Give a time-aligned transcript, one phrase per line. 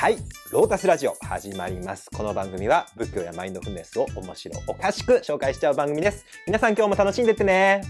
[0.00, 0.16] はい、
[0.50, 2.08] ロータスラジオ始まります。
[2.10, 6.24] この番組は仏教やマインドフルネスを面白おかしく紹介しちゃう番組です。
[6.46, 7.82] 皆さん今日も楽しんでってね。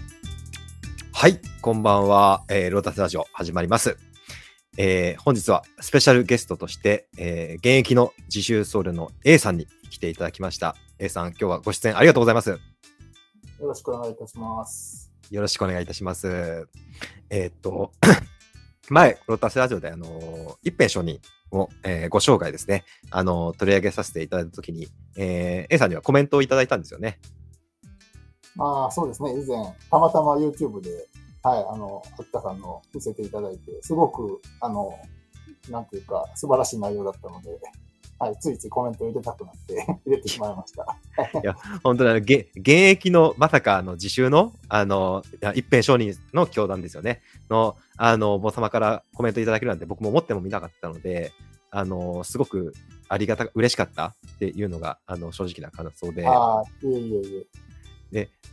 [1.13, 3.97] はい、こんばんは、えーロータスラジオ始まります。
[4.77, 10.75] えー本日はスペシャルゲストとして、えー現役の自習僧侶の A さんに来ていただきました。
[10.99, 12.49] A さん、今日はご出演ありがとうございます。
[12.49, 12.57] よ
[13.61, 15.13] ろしくお願いいたします。
[15.29, 16.67] よろしくお願いいたします。
[17.29, 17.93] えーっと、
[18.89, 21.21] 前、ロータスラジオで、あのー一辺承認
[21.51, 27.19] を、えーご紹介ですね、あの取り上げさせていただいたときに、えー A さんにはコメントをいただいたんですよね。
[28.55, 29.31] まあ、そうですね。
[29.31, 29.57] 以前、
[29.89, 31.07] たまたま YouTube で、
[31.43, 34.99] はい、あの、秋田さんの見せていただいて、すごく、あの、
[35.69, 37.59] なんていうか、素晴らしい内容だったので、
[38.21, 40.85] はい、ついついコメント入れたくなって 入れてしまいました。
[41.83, 51.31] 本当にあの現現役のまさかあの自習のあのいや一辺承認の教団ですよねのあのお坊様からコメントいただけるなんて僕も思ってもみなかったので
[51.71, 52.73] あのすごく
[53.09, 57.70] ありがた嬉しかったっていうのがあの正直な感想でああ、いえいえいえ。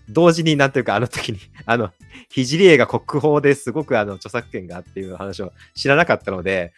[0.08, 1.90] 同時になんていうかあの時に あの
[2.30, 6.72] 聖映画国宝ですごくあの著作権がっていう話を知らなかったので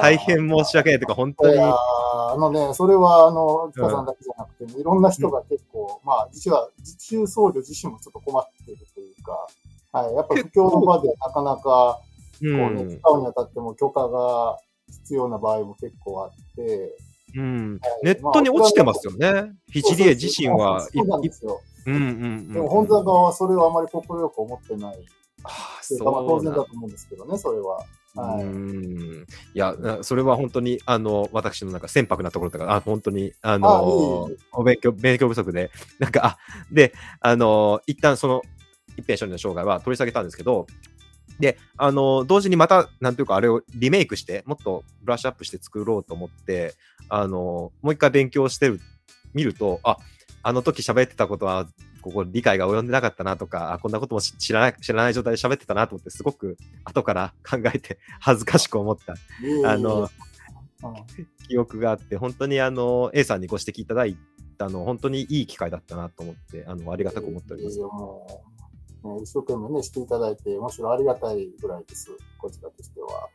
[0.00, 1.58] 大変申し訳ないというか本当に。
[1.58, 9.46] あのね、それは、あの、秋田さんだけじゃなくて、いろんな人が結構、まあ、実は、自習僧侶自身もちょっと困っているというか、
[9.92, 12.00] はい、やっぱり布教の場でなかなか、
[12.40, 12.98] うこうね、ん。
[12.98, 14.58] 使うにあたっても許可が
[14.90, 16.96] 必要な場合も結構あって、
[17.34, 19.52] うん、はいネットに落ちてますよね。
[19.72, 20.80] 聖映自身は。
[20.80, 21.60] そうなんですよ。
[21.86, 25.04] うんうんうんでも本座側はそれをあまり快く思ってない。
[25.44, 27.84] ああ当然だと思うんですけどね、それは。
[28.16, 28.44] はい。
[28.44, 35.70] うんいや、なそれは本当に、あの、私のなんか船舶なところとか、あ、本当に、ああのお勉強、勉強不足で、
[36.00, 36.38] なんか、あ、
[36.72, 38.42] で、あの一旦その、
[38.96, 40.66] 一辺処理の障害は取り下げたんですけど、
[41.38, 46.74] で、あの同時にまた、なんていうか、あれをリメイクして、もっとブラッシュアップして作ろうと思って、
[47.08, 48.80] あのもう一回勉強してる、
[49.34, 49.98] 見ると、あ、
[50.46, 51.66] あの時喋ってたことは、
[52.00, 59.16] ここ理解が及んでなかったなとか、あこんなことも知知らない、知らない状態で喋ってたなと思って、すごく後から 考えて恥ずかしく思った。
[59.64, 60.08] あのうん
[61.48, 64.16] 記憶があって、本当にあの A さんにご指摘いただい
[64.56, 67.80] たの、本当にいい機会だったなと思って、あのありがたく思っております
[69.22, 73.28] 一生懸命ね、していただいて、むしろありがたいぐらいです、こちらとしては。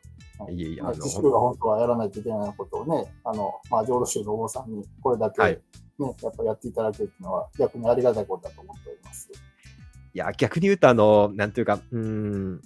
[0.46, 0.56] はい。
[0.56, 5.62] いえいえ、自粛が本当はやらないといけないことをね、あの、まあ、浄土宗のお坊さんにこれだけ、はい。
[6.00, 9.30] ね、やっぱやっていただけるっていうのは、逆にありがたいことだと思っております。
[10.14, 12.62] いや、逆に言うと、あの、なんていうか、うーん、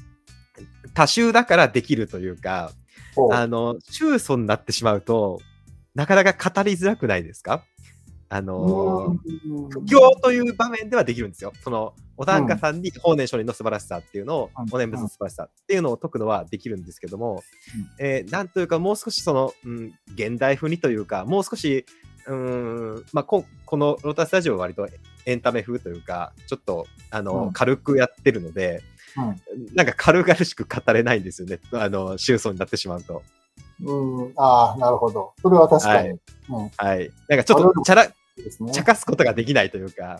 [0.93, 2.71] 多宗だからできるというか、
[3.31, 5.39] あの、宗祖になってしまうと、
[5.93, 7.63] なかなか語りづらくないですか？
[8.35, 11.53] あの、うん布教という場面ではできるんですよ。
[11.63, 17.43] その、お檀家さんに法然上人の素晴らしさっていうのを、うんお念仏の素晴らしさっていうのを解くのはできるんですけども、
[17.99, 21.85] えーなんというか、もう少しその、うん、現代風にというか、もう少し、
[22.27, 22.35] うー
[22.99, 24.87] ん、まあ、ここのロータスタジオは割と
[25.25, 28.81] エンタメ風というか、ちょっと、あの、うん軽くやってるので、
[29.73, 31.59] なんか軽々しく語れないんですよね。
[31.71, 33.23] あの、宗祖になってしまうと。
[33.83, 35.33] うん、うん、ああ、なるほど。
[35.41, 36.09] それは確かに。
[36.09, 36.19] はい
[36.49, 37.11] うん、はい。
[37.29, 38.07] なんかちょっと、チャラ、
[38.43, 38.71] ですね。
[38.71, 40.19] 茶化すことができないというか、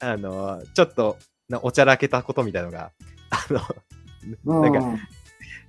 [0.00, 1.16] あの、ちょっと、
[1.48, 2.92] なおちゃらけたことみたいのが、
[3.30, 3.60] あの、
[4.44, 5.02] うん、なんか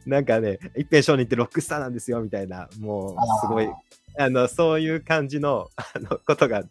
[0.05, 3.69] なんかね、一辺商人ってロックスターなんですよ、みたいな、もう、すごい、
[4.17, 6.63] あの、そういう感じの、あの、ことが、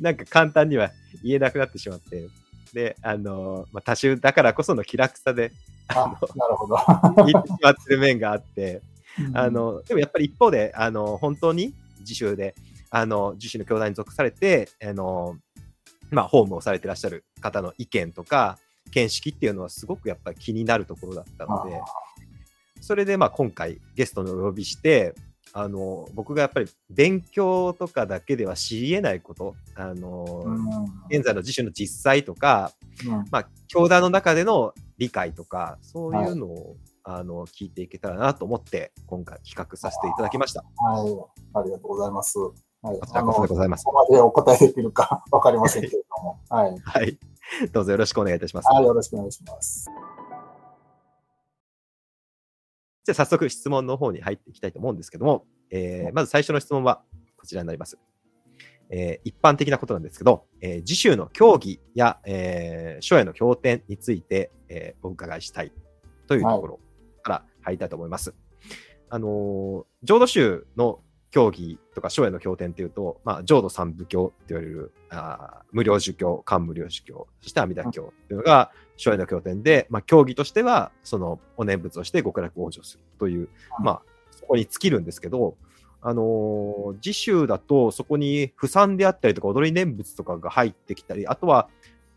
[0.00, 0.90] なんか簡単には
[1.22, 2.28] 言えなくなってしまって、
[2.72, 5.52] で、あの、まあ、多種だからこその気楽さで、
[5.88, 6.76] あなるほど。
[7.24, 8.82] 言ってしまってる面があって、
[9.18, 12.54] うんあ、の、でもやっぱり一方で、あの、本当に自習で、
[12.90, 15.36] あの、自習の教団に属されて、あの、
[16.10, 18.58] まあ、ホームをされてらっしゃる方の意見とか、
[18.90, 21.80] 見識っていうのはすごくやっぱり気になるところだったので、
[22.80, 25.14] それでまあ今回ゲストにお呼びして、
[25.56, 30.68] あの、僕がやっぱり勉強とかだけでは知り得ないこと、あの、うん。
[31.08, 32.72] 現在の自習の実際とか、
[33.06, 33.24] うん。
[33.30, 40.64] まあ、教団の中での理解とか、そういうのを、あの聞いていけたらなと思って、今回企画させていただきました。
[40.78, 42.38] はい、ありがとうございます。
[42.84, 43.92] はい、こちらこそでございますこ。
[43.92, 47.18] こまでお答えできるか わかりませんけれども、 はい、はい。
[47.72, 48.66] どうぞよろしくお願いいたします。
[48.70, 49.88] はい、よろしくお願いします。
[53.04, 57.02] じゃあ早速質問の方に入っていきたいと思うんですけども、えーまず最初の質問は
[57.38, 57.98] こちらになります。
[58.90, 65.72] えー一般的なことなんですけど、えー自習の教義や、えー書への経典について、えーお伺いしたい
[66.26, 66.80] というところ
[67.22, 68.34] から入りたいと思います。
[69.08, 71.00] あのー浄土宗の
[71.34, 83.48] 教義とか書への経典っていうと、まあ、浄土三部教って言われるあー無料儒教、漢無料儒教、そして阿弥陀教っていうのが書への経典で、まあ、教義としては、そのお念仏をして極楽往生するという、
[83.80, 85.56] まあ、そこに尽きるんですけど、
[86.02, 91.68] あのー次週だとそこに不産であったりとか踊り念仏とかが入ってきたり、あとは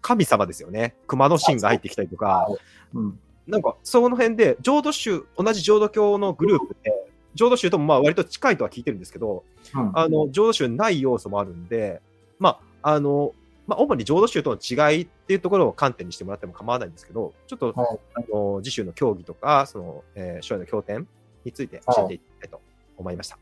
[0.02, 0.96] 神様ですよね。
[1.08, 2.48] 熊野神が入ってきたりとか、
[2.94, 3.20] うん。
[3.48, 6.92] なんかその辺で浄土宗、同じ浄土教のグループで、
[7.38, 9.44] 浄土宗ともまあ割と近いとは聞いてるんですけど、
[9.74, 9.92] うん。
[9.94, 12.01] あの浄土宗にない要素もあるんで、
[12.39, 13.34] まあ、あの、
[13.68, 21.07] まあ、主に浄土宗との違いっていうところを観点にしてもらっても構わないんですけど、ちょっと、はいあの次週の教義とか、その、えー、将来の経典
[21.45, 22.60] について教えていきたいと
[22.98, 23.38] 思いました。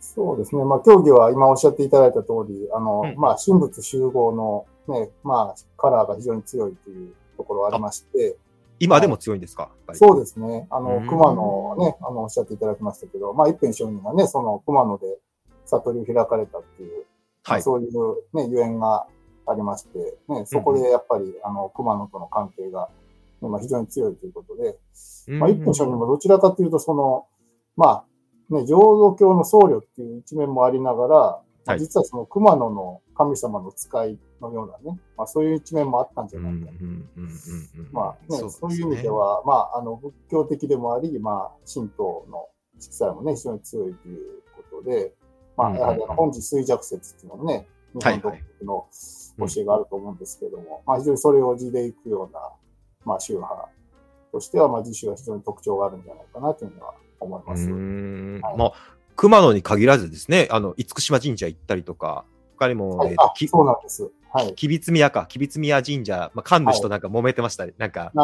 [0.00, 0.62] そうですね。
[0.62, 8.36] まあ、競技は今おっしゃっていただいた通り、あの、うんまあ、神仏集合のね、まあ、カラーが非常に強いというところはありまして、
[8.80, 9.98] 今でも強いんですか、やっぱり。
[9.98, 10.66] そうですね。
[10.70, 15.18] あのうん、熊野ね、あの、おっしゃっていただきましたけど、まあ、一辺上人がね、その熊野で
[15.66, 17.04] 悟りを開かれたっていう、
[17.46, 17.60] まはい。
[17.60, 19.06] あそういうね、ゆえんが
[19.46, 19.98] ありまして、
[20.28, 22.88] ね、そこでやっぱり、あの、熊野との関係が、
[23.40, 24.78] ねまあ、非常に強いということで、
[25.38, 27.26] まあ、一辺上人もどちらかというと、その、
[27.76, 28.04] ま
[28.50, 31.80] あ、ね、浄土教の僧侶っていう一面もありながら、まあはい。
[31.80, 34.18] 実はその熊野の神様の使い
[34.48, 36.70] のようなね、まあそういう一面もあったんじゃないか。
[36.80, 37.24] うんうん
[37.78, 42.48] うんまあね、ですそういう意味では、まあ、あの、仏教的でもあり、まあ、神道の
[42.78, 45.14] 色彩もね、非常に強いということで、
[45.56, 48.86] まあ、やはり本日衰弱説っていうのもね、日はい本独特の
[49.48, 52.40] 教えがあると思うんですけども、まあ、非常にそれを地でいくような、
[53.04, 53.68] まあ、宗派
[54.32, 57.70] としては、まあ、自宗は非常に特徴があるんじゃないかなというのは思います。
[57.70, 58.58] はい。
[58.58, 58.72] まあ、
[59.16, 62.24] 熊野に限らずですね、あの、厳島神社行ったりとか、
[62.56, 63.12] 他にも、はい。
[63.12, 64.10] えーそうなんです。
[64.34, 64.54] はい。
[64.56, 67.74] 吉備宮か、吉備宮神社、まあ、神主となんか揉めてましたね。
[67.78, 68.10] なんか。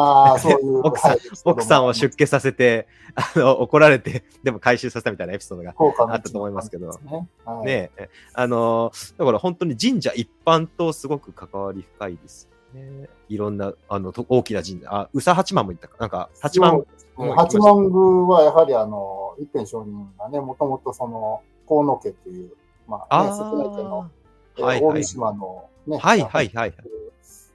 [0.83, 2.85] 奥さんはい奥さんを出家させて、
[3.15, 5.73] あの、怒られて、でも回収させたみたいなエピソードが。
[6.13, 7.29] あったと思いますけどね。
[7.45, 13.07] はい、ねえ、あのーだから本当に神社一般とすごく関わり深いですよね。
[13.29, 16.83] いろんな、あの、と大きな神社、あ、宇佐八幡も行ったか、なんか、八幡
[17.15, 22.51] 八幡宮はやはりあの、一辺上人がね、もともとその、河野家という、
[22.85, 24.09] まあ、ね、あ瀬戸内家の、
[24.57, 26.73] えーはいはい大三島のね、はいはいはい。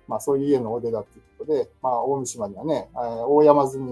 [0.09, 3.83] まあそういう家のお出だということで、まあ大三島にはね、えー大山積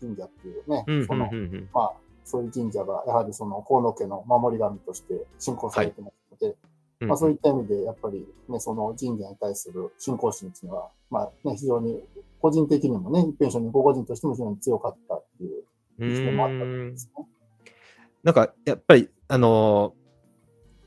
[0.00, 1.30] 神社っていうね、その。
[1.72, 1.92] まあ
[2.24, 6.56] そういう神社がやはりその河野家の守り神として信仰されてますので、
[7.00, 12.02] うんまあそういった意味でやっぱりね、その神社に対する信仰心っていうのは、まあね、非常に
[12.40, 15.64] 個人的にもね、一辺上人個々人としても非常に強かったっていう
[15.98, 17.26] う一面もあったんですね。
[18.22, 19.98] なんか、やっぱり、あのー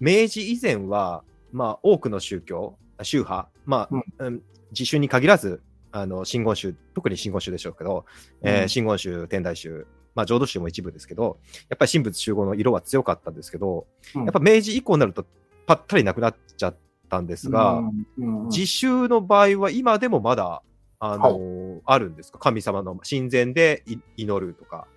[0.01, 4.41] 明治以前は、まあ、多くの宗教、宗派、まあ、うん。
[4.71, 5.61] 自宗に限らず、
[5.91, 8.05] あの、真言宗、特に真言宗でしょうけど、
[8.41, 11.39] えーうん真言宗、天台宗、まあ、浄土宗も一部ですけど、
[11.69, 14.23] やっぱり神仏集合の色は強かったんですけど、うん。
[14.23, 15.25] やっぱ明治以降になると、
[15.65, 16.75] ぱったりなくなっちゃっ
[17.09, 17.81] たんですが、
[18.17, 20.61] 自宗の場合は今でもまだ、
[21.03, 22.37] あのーあるんですか？
[22.39, 24.87] 神様の神前でい祈るとか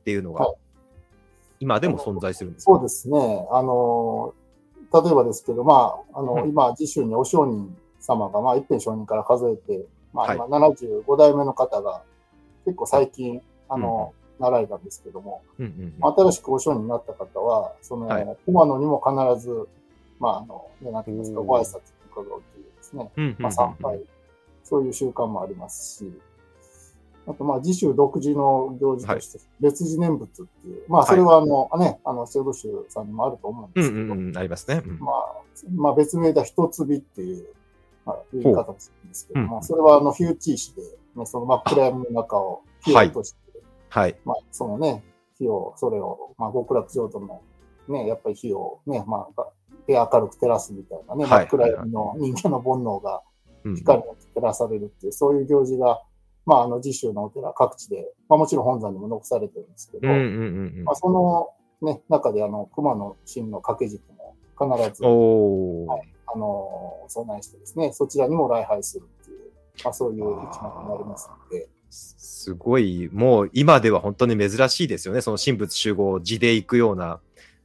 [0.00, 0.56] っていうのが、はい。
[1.60, 2.72] 今でも存在するんですか？
[2.72, 3.48] そうですね。
[3.50, 4.32] あの、
[4.92, 6.48] 例えばですけど、まあ、あの、うん。
[6.50, 10.36] 今、自宗にお上人様が、まあ、一辺上人から数えて、まあ、はい。
[10.36, 12.02] 今、75代目の方が、
[12.64, 18.36] 結構最近、あの、習えたんですけども、うんうんまあ新しくお上人になった方は、その、はい。
[18.44, 19.68] 熊野にも必ず、
[20.18, 21.80] まあ、あの、ね、なんて言いますか、おーご挨拶に
[22.10, 23.36] 伺うというですね、うんうん。
[23.38, 24.04] まあ、参拝、
[24.64, 26.12] そういう習慣もありますし、
[27.26, 34.82] あと、まあ、自主独自の行事として、別次念仏っていう、まあ、それは、あの、ね、あの、浄土宗さんにもあると思うんうですけど、んうんうん、ありますね。
[34.84, 34.98] うん。
[34.98, 35.42] まあ、
[35.76, 37.46] まあ、別名では一つびっていう、
[38.04, 39.46] まあ、言い方もするんですけど、うん。
[39.46, 40.82] まあ、それは、あの、火打ち石で、
[41.14, 43.38] ね、その真っ暗闇の中を火を落として、
[43.88, 44.16] はい。
[44.24, 45.04] まあ、そのね、
[45.38, 47.40] 火を、それを、まあ、極楽浄土の、
[47.88, 49.46] ね、やっぱり火をね、まあ、
[49.86, 51.44] で明るく照らすみたいなね、はい。
[51.44, 53.22] 真っ暗闇の人間の煩悩が
[53.64, 53.76] うん。
[53.76, 56.02] 光に照らされるっていう、そういう行事が、
[56.44, 61.48] まあ、あの、自宗のお寺各地で、まあ、もちろん本山にも残されてるんですけど、うんうんうんうんまあ、その、
[61.82, 69.38] ね、中で、あの、熊野神の掛け軸も必ず、はいあの、備えしてですね、そちらにも礼拝するっていう、
[69.84, 75.20] まあ、そういう一幕になりますので、すごい、もう今では本当に珍しいですよね。
[75.20, 77.20] その神仏集合を地で行くような、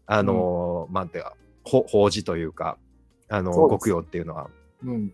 [0.05, 2.77] あのー、なんていうか、ほ法事というか、
[3.29, 4.50] あの、そうです極用っていうのは。
[4.84, 5.13] うん。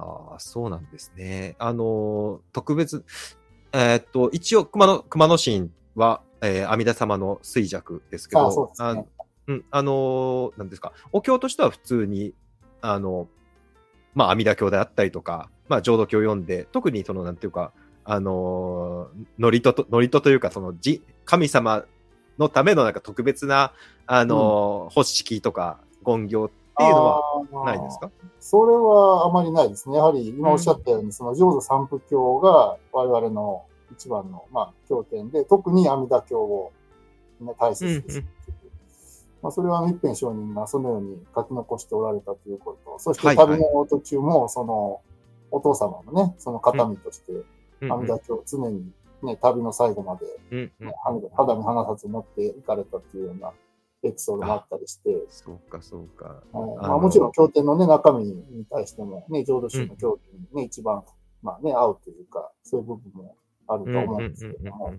[0.00, 1.56] ああ、そうなんですね。
[1.58, 3.04] あのー、特別、
[3.72, 9.04] えーっと、一応、熊野、熊野神は、えー阿弥陀様の衰弱ですけど、あそうですねあ
[9.48, 12.34] うん、あのーなんですか、お経としては普通に、
[12.80, 13.28] あの、
[14.14, 17.72] まあ、阿弥陀経であったりとか、まあ、浄土経を読んで、特にその、なんていうか、
[18.04, 21.84] あのー、祝詞と、祝詞というか、その、じ、神様
[22.38, 23.72] のためのなんか特別な、
[24.06, 26.50] あのー、発式とか、言行
[26.80, 27.20] っていうのは
[27.52, 28.10] はないですか？
[28.40, 29.96] それはあまりないですね。
[29.96, 36.72] やはり今おっしゃったように、その浄土三部経が我々の一番の、まあ、経典で、特に阿弥陀経を、
[37.40, 38.24] ね、大切にするう。
[39.42, 45.00] まあ、それは一辺上人がそのように書き残しておられたということ、そして旅の途中も、その、
[45.50, 47.32] お父様のね、その形見として、
[47.80, 47.92] うん。
[47.92, 48.90] 阿弥陀経を常に
[49.22, 50.86] ね、旅の最後まで、うんうん。
[50.86, 50.94] ね、
[51.36, 53.52] 肌身離さず持っていかれたっていうような
[54.02, 56.24] エピソードがあったりして、そうか、そうか。
[56.24, 61.02] はいあまあ、のもちろん経典のね、中身に対しても、ね、浄土宗の経典にね、一番、
[61.42, 64.98] まあね、合うというか、そういう部分もあると思うんですけども、はい。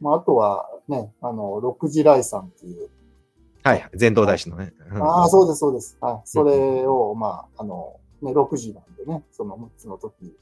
[0.00, 2.88] まあ、あとはね、あの、六時来さんっていう、
[3.62, 4.72] はい、全道大師のね。
[4.90, 5.96] うんああ、そうです、そうです。
[6.00, 6.20] はい。
[6.24, 10.36] それを、まあ、あの、ね、6時なんでね、その6つの時、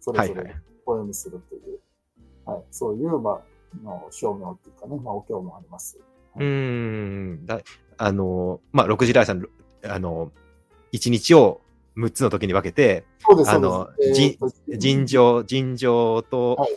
[0.00, 0.62] それぞれはいはい。
[0.86, 1.80] お読みするという、
[2.44, 3.42] はい、そういう、まあ、
[3.82, 5.98] の証明っていうかね、まあ、お経もあります。
[6.36, 7.46] うーん。
[7.46, 7.60] だ
[7.96, 9.46] あの、まあ、六時来さん、
[9.84, 10.32] あの、
[10.92, 11.60] 一日を
[11.96, 13.04] 6つの時に分けて、
[13.46, 16.70] あのえーと尋常、尋常と、はい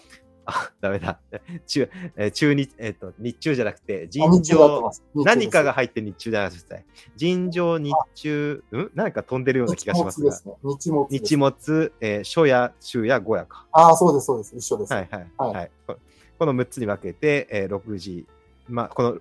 [0.50, 1.20] あ、ダメだ。
[1.68, 6.86] 中、えー中日、えっ、と、日中じゃなくて、あ尋常、何かがで入って日中じゃなくて、
[7.18, 8.92] 尋常、日中、うん？
[8.96, 10.56] なんか飛んでるような気がしますが日没で、すね。
[10.64, 11.24] 日没です。
[11.26, 13.68] 日没、えー初夜、中夜、午夜か。
[13.74, 14.56] ああ、そうです、そうです。
[14.56, 14.94] 一緒です。
[14.94, 15.32] はいはい。
[15.38, 15.98] はいはい、こ
[16.40, 18.26] この6つに分けて、えー6時、
[18.70, 19.18] まあ、この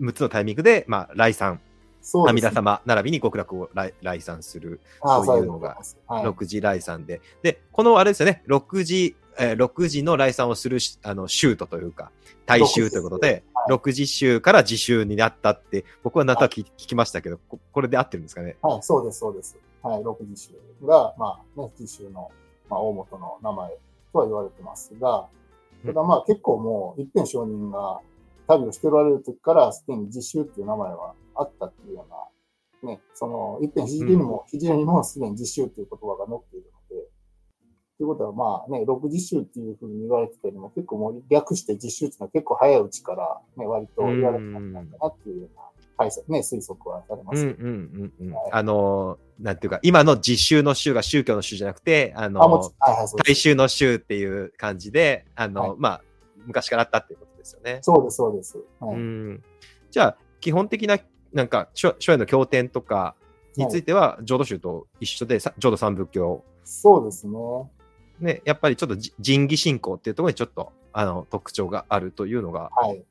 [0.00, 1.60] 6つのタイミングで、まあ、来参、阿弥
[2.02, 4.80] そうです陀様並びに極楽を来来参する。
[5.02, 12.10] ああそういうのが、はい、6時来参で、で、このあれですよね、6時、えー6時の来参をするしあの宗徒というか、
[12.46, 13.72] 大衆ということで、はい。
[13.72, 18.56] 6時宗から自宗になったって、僕はなんとなく聞,、聞きましたけどこ、これで合ってるんですかね？
[18.62, 19.56] はい、そうです、そうです。
[19.82, 20.52] はい、六時宗
[20.86, 22.30] が、まあ、ね、自宗の、
[22.68, 23.70] まあ、大元の名前
[24.12, 25.26] とは言われてますが、
[25.86, 28.00] ただまあ結構もう、一辺承人が
[28.46, 32.06] 旅をしておられる時から、すでに自宗っていう名前はあったっていうよ
[32.82, 37.06] うな、ね、その、一辺肘にも、肘にもすでに自宗っていう言葉が載っているので、
[37.98, 45.70] ということはまあね、六自宗っていうふうに言われてたよりも結構もう略して自宗っていうのは結構早いうちからね、割と言われてたんだなっていうような
[46.28, 47.42] ね、推測はされます。
[47.42, 48.32] うんうんうんうん。
[48.32, 48.50] はい。
[48.52, 55.74] あのー、なんていうか、今の自宗の宗が宗教の宗じゃなくて、あのあ、はいはい、大衆の宗っていう感じで、あの、はい。
[55.78, 56.02] まあ、
[56.46, 57.78] 昔からあったっていうことですよね。
[57.82, 58.58] そうです、そうです。
[58.78, 58.94] はい。
[58.94, 59.42] うん。
[59.90, 60.98] じゃあ、基本的な、
[61.32, 63.16] なんか、書書への経典とか
[63.56, 67.38] については、浄土宗と一緒で、さ浄土三仏教、そうですね。
[68.20, 73.04] ね、やっぱりちょっとじ仁義信仰っていうところにちょっと、あの、特徴があるというのが、はい。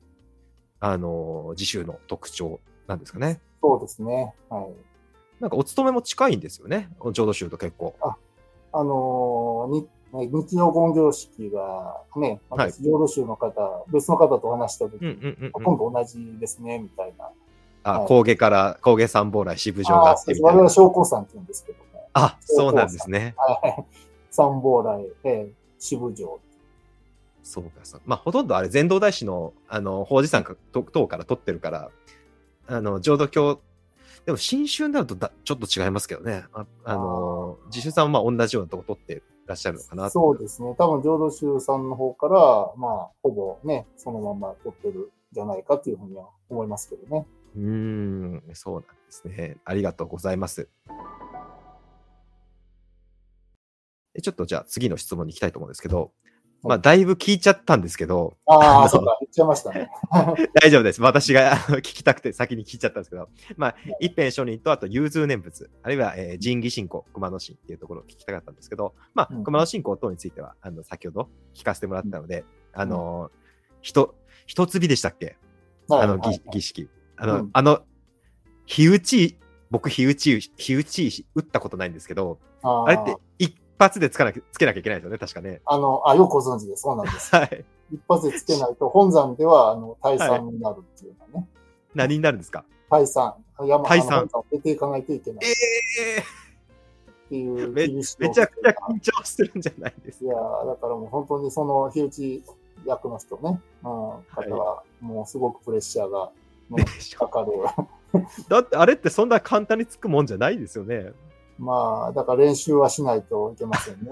[0.78, 3.40] あの、自宗の特徴なんですかね。
[3.60, 4.34] そうですね。
[4.48, 4.72] はい。
[5.40, 6.90] なんか、お勤めも近いんですよね。
[7.12, 7.94] 浄土宗と結構。
[8.72, 17.30] あのーに、ね日曜言行式がね、はい私、浄土宗の方、別の方と話したとき、うんうんうん、ほとんど同じですね、みたいな。
[17.82, 20.68] あ、はい高下から、高下三宝来、支部上があああ、ってみたいな我々。
[20.70, 21.84] 商工さんって言うんですけども。
[22.12, 23.34] あ、そうなんですね。
[23.36, 23.84] はい。
[24.30, 26.40] 三宝来、えー、支部上。
[27.42, 28.00] そうか、そう。
[28.04, 31.90] まあ、ほとんどあれ、禅道大師の、あの、法事さん等から取ってるから、
[32.66, 33.60] あの、浄土教、
[34.26, 36.44] でも、新宗になるとだちょっと違いますけどね。
[36.52, 40.74] ああの、自主さんはまあ同じようなとこ取ってらっしゃるのかなとそうですね。
[40.78, 47.26] 多分、浄土宗さんの方から、まあ、ほぼね、そのまま取ってるんじゃないかというふうには思いますけどね。
[47.56, 49.58] うーん、そうなんですね。
[49.64, 50.68] ありがとうございます。
[54.12, 56.12] でちょっとじゃあ次の質問に行きたいと思うんですけど、
[56.62, 59.90] まあ、だいぶ聞いちゃったんですけど、ああ、あのそうか、言っちゃいましたね。
[60.62, 61.00] 大丈夫です。
[61.00, 69.44] 私があの聞きたくて先に聞いちゃったんですけど、まあ、一辺書人とあと融通念仏、あるいは、えー仁義信仰、熊野神っていうところを聞きたかったんですけど、まあ、うん。
[69.44, 73.30] 熊野信仰等については、あの、先ほど聞かせてもらったので、あの、
[73.80, 74.14] ひと、
[74.46, 75.36] 一つ火でしたっけ？
[75.88, 76.88] あの、はい儀儀式。
[77.16, 77.50] あの、うん。
[77.52, 77.80] あの、
[78.66, 79.38] 火打ち、
[79.70, 82.86] 僕、火打ち、火打ち打ったことないんですけど、あー。
[82.86, 83.18] あれって一
[83.80, 85.60] 発でつかなきつけなきゃいけないですよね、確かね。
[85.64, 87.34] あの、あ、よくご存知で、そうなんです。
[87.34, 87.64] はい。
[87.92, 91.48] 一発でつけないと、本山では、あの、退散になるっていうのはね。
[91.94, 92.64] 何になるんですか？
[92.90, 93.34] 退散。
[93.58, 95.54] 山、退散を出ていかないといけないっ
[96.00, 96.22] え
[97.28, 102.42] ていうめめちゃくちゃ緊張するんじゃないですいやーだからもう本当にその、火打ち
[102.86, 104.22] 役の人ね、うん、方
[104.56, 106.30] は、もうすごくプレッシャーが、
[106.70, 106.84] ね、
[107.16, 107.48] かかる。
[108.48, 111.12] だってあれってそんな簡単につくもんじゃないですよね。
[111.60, 114.10] まあ、だから練習はしないといけませんね。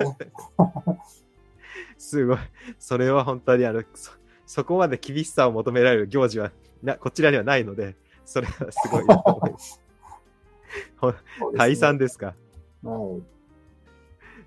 [1.97, 2.39] すごい。
[2.79, 4.13] それは本当にあの、そ
[4.47, 6.53] そこまで厳しさを求められる行事は
[6.83, 9.81] なこちらにはないので、それはすごいなと思います。
[11.01, 12.35] ですね解散ですか？
[12.83, 13.23] はい。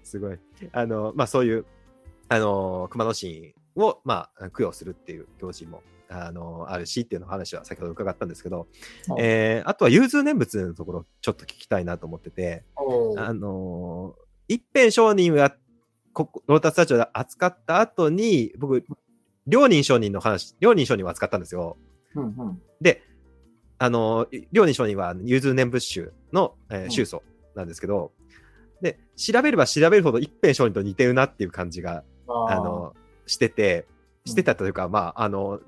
[0.03, 0.39] すごい。
[0.71, 1.65] あの、まあそういう、
[2.29, 5.81] あの、熊野神を、まあ、供養するっていう行事も、
[6.11, 8.67] あの、あるしっていうの話は先ほど伺ったんですけど、
[9.07, 15.55] はいえーあとは融通念仏のところ、ちょっと聞きたいなと思ってて、えーあのー一辺商人が、
[16.11, 18.83] ここロータスタジオで扱った後に、僕、
[19.47, 21.77] 両人商人の話、両人商人を扱ったんですよ。
[22.15, 22.61] うんうん。
[22.81, 23.01] で、
[23.77, 27.23] あの、両人称人は融通念仏宗の、えーうん宗祖
[27.55, 28.11] なんですけど、
[28.81, 32.93] で、調べれば調べるほど一辺上人と似てるなっていう感じが、あの、
[33.27, 33.87] してて、
[34.25, 35.59] してたというか、まあ、あの、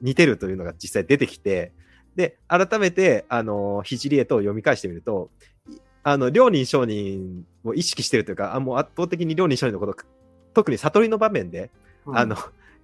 [0.00, 1.72] 似てるというのが実際出てきて、
[2.16, 5.30] で、改めて、あの、ひじりえと読み返してみると、
[5.68, 9.96] いあの、両人商人を意識してるというか、あもう圧倒的に両人商人のこと、
[10.54, 11.70] 特に悟りの場面で、
[12.06, 12.18] うん。
[12.18, 12.36] あの、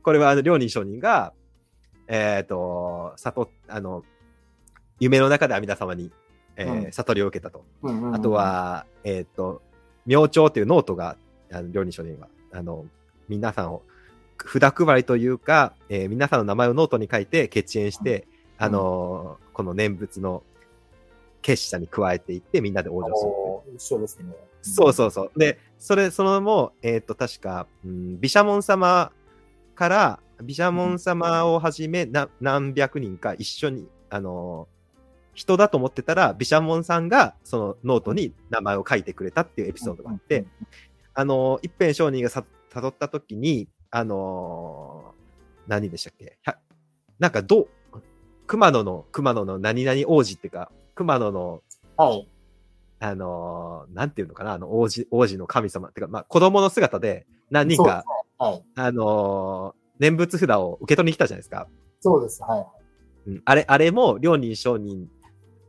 [0.03, 1.33] これはあの、両人商人が、
[2.07, 4.03] えっ、と、悟、あの、
[4.99, 6.11] 夢の中で阿弥陀様に、
[6.57, 6.93] えーうん。
[6.93, 7.65] 悟りを受けたと。
[7.83, 8.15] うんうんうん。
[8.15, 9.63] あと、は、えっ、と、
[10.07, 11.17] 名帳っていうノートが、
[11.53, 12.87] あの、良忍上人は、あの、
[13.29, 13.83] 皆さんを、
[14.47, 18.27] 札配りというか、えー皆さんの名前をノートに書いて、結縁して、
[18.59, 20.43] あのーこの念仏の
[21.43, 23.31] 結社に加えていって、みんなで往生する。
[23.31, 24.33] おー一緒ですね。
[24.63, 25.39] そうそうそう。
[25.39, 29.13] で、それ、そのも、えっ、と、確か、うん、毘沙門様
[29.75, 34.79] から、毘沙門様をはじめ、な何百人か一緒に、あのー
[35.35, 40.45] 人だと思ってたら、毘沙門さんが、そのノートに名前を書いてくれたっていうエピソードがあって、
[41.15, 45.19] あのー一辺上人がさ辿った時に、あのー
[45.69, 46.39] 何でしたっけ？
[47.19, 47.69] なんか、どう、
[48.47, 51.63] 熊野の、熊野の何々王子っていうか、熊野の、
[51.97, 52.29] はい。
[53.01, 58.03] あのーなんていうのかな、あの、王子、王子の神様っていうか、まあ、子供の姿で何人かね、
[58.39, 58.65] はい。
[58.77, 61.67] あのー念仏札を受け取りに来たじゃないですか。
[62.01, 62.41] そうです。
[62.43, 62.61] は
[63.27, 63.31] い。
[63.31, 65.11] うん、あれ、あれも、両人商人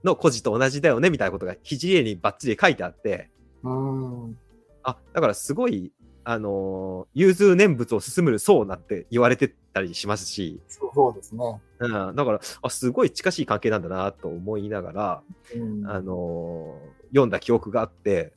[0.03, 3.31] の孤児と同じだよね、みたいなことが、肘絵にバッチリ書いてあって、
[3.63, 4.37] うーん。
[4.83, 5.91] あ、だからすごい、
[6.23, 11.59] あのー融通念仏を進むるそうなって言われてたりしますし、そうですね。
[11.79, 15.21] うん、だから、あ、すごい近しい関係なんだなと思いながら、
[15.55, 15.87] うん。
[15.89, 18.33] あのー読んだ記憶があって、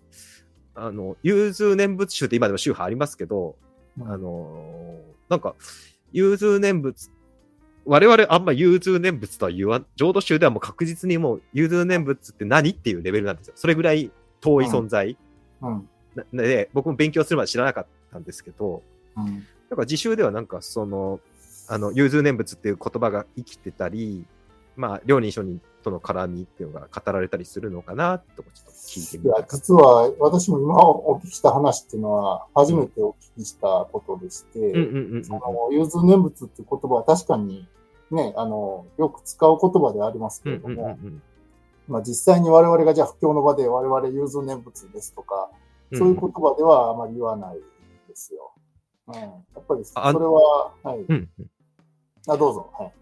[0.74, 3.56] あの、融通念仏宗って今でも宗派ありますけど、
[4.00, 5.54] うんあのーなんか、
[6.12, 7.10] 融通念仏、
[7.84, 13.54] 我々あんま融通念仏とは言わん、浄土宗ではもう確実にもう融通念仏って何っていうレベルなんですよ。
[13.56, 15.16] それぐらい遠い存在。
[15.60, 15.70] うん。
[15.70, 15.82] な
[16.32, 18.82] で、僕も勉強するまで知らなかったんですけど、
[19.16, 19.46] うん。
[19.70, 21.20] だから自習ではなんかその、
[21.68, 24.24] あの、融通念仏っていう言葉が生きてたり、
[24.76, 37.66] まあ、両人書人との絡みっていうのが語られたりするのかなとちょっと聞いていやみた、か実は私も今お聞きした話っていうのは初めてお聞きしたことでして、融通念仏っていう言葉は確かに
[38.10, 41.22] ね、あの、よく使う言葉でありますけれども、うん
[41.88, 45.61] まあ実際に我々がじゃあ不況の場で我々融通念仏ですとか、うん
[45.94, 47.56] そういう言葉ではあまり言わない
[48.08, 48.52] ですよ。
[49.08, 49.14] うん。
[49.14, 49.26] や
[49.58, 50.98] っぱりそれあは、はい。
[51.00, 51.46] うんうん
[52.28, 52.70] あ、どうぞ。
[52.78, 52.92] はい。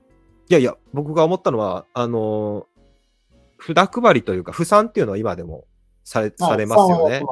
[0.48, 2.70] いやいや、僕が思ったのは、あのー
[3.62, 5.66] 札配りというか、不産っていうのは今でも
[6.02, 7.22] されされますよね。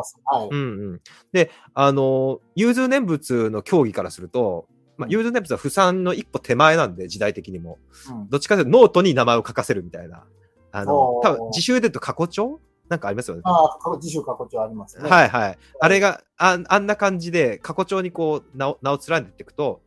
[0.50, 0.64] うんう
[0.96, 1.00] ん。
[1.32, 4.66] で、あのー融通念仏の競技からすると、
[4.98, 7.78] まあ、融通念仏は不産の一歩手前なんで、時代的にも。
[8.10, 10.24] うんどっちかというとノートに名前を書かせるみたいな。
[10.70, 13.42] あの多分自習で言うと過去帳なんかありますよね。
[13.44, 15.08] ああ、自主過去帳ありますね。
[15.08, 15.58] はいはい。
[15.80, 19.82] あれが、ああんな感じで、過去帳にこう、名を名を連ねていくと、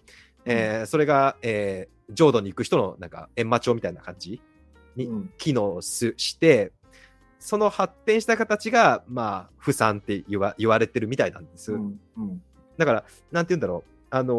[0.45, 4.41] えーそれが、えー浄土に行く人の、なんか、閻魔帳みたいな感じ
[4.97, 5.33] にうん。
[5.37, 6.73] 機能すして、
[7.39, 11.71] その発展した形が、まあ、不産って言わ言われてるみたいなんです。
[11.71, 11.99] うん。
[12.17, 12.41] うん。
[12.77, 13.91] だから、なんて言うんだろう。
[14.09, 14.33] あの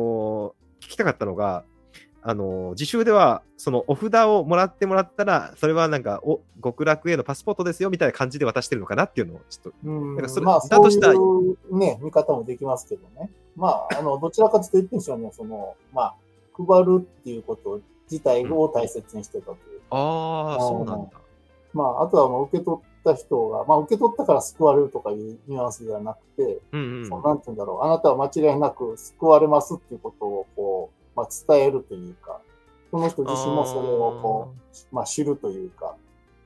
[0.59, 1.65] ー聞きたかったのが、
[2.23, 13.31] あのー自習では、そのお札をもらってもらったら、それはなんか、お、極楽へのパスポートですよ、みたいな感じで渡してるのかなっていうのを、ちょっと、うんなんかそれまあ、だとしたらそういうね、見方もできますけどね。
[13.57, 16.15] まあ、あの、どちらかというと、一品書には、その、まあ、
[16.57, 17.81] 配るっていうこと
[18.11, 19.81] 自体を大切にしてたという。
[19.91, 21.11] ああ、そうなんだ。
[21.73, 27.09] まあ、あとはもう受け取った人が、まあ、受け取ったから救われるとかいうニュアンスではなくて、うんうん。
[27.09, 27.85] そうなんて言うんだろう。
[27.85, 30.22] あなたは間違いなく救われますっていうこと
[31.23, 32.41] まあ、伝えるというか、
[32.91, 34.55] その人自身もそれを、こ
[34.93, 35.95] う、まあ、知るというか、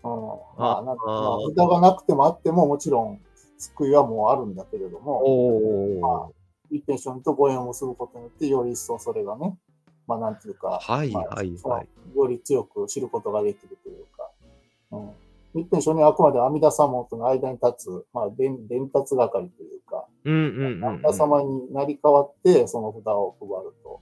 [0.04, 0.12] うん、
[0.58, 3.20] まあ、なんか、がなくてもあっても、もちろん、
[3.58, 6.34] 救いはもうあるんだけれども、おお、
[6.70, 9.56] 一ペンションとご縁を結ぶことによって、より一層それがね、
[10.06, 11.88] まあ、なんていうか、はいまあはいはい。
[12.16, 14.30] より強く知ることができるというか、
[14.92, 15.60] うん。
[15.60, 20.06] 一辺書にはあくまで阿弥陀様との間に立つ、まあ、伝伝達係というか、
[20.86, 24.00] 阿弥陀様になり代わって、その札を配ると。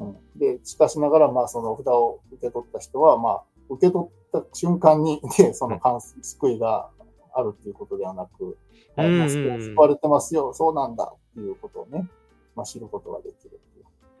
[0.00, 6.90] うん、で、しかしながら、まあ、その札を受け取った人は、まあ、受け取った瞬間に、 で、その関救いが
[7.34, 8.56] あるっていうことではなく、
[8.96, 12.08] はいうん救われてますよ、そうなんだっていうことをね、
[12.56, 13.60] まあ、知ることができる。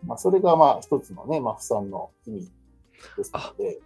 [0.06, 2.52] まあ、それが、まあ、一つのね、まあ、不産の意味
[3.16, 3.80] ですので、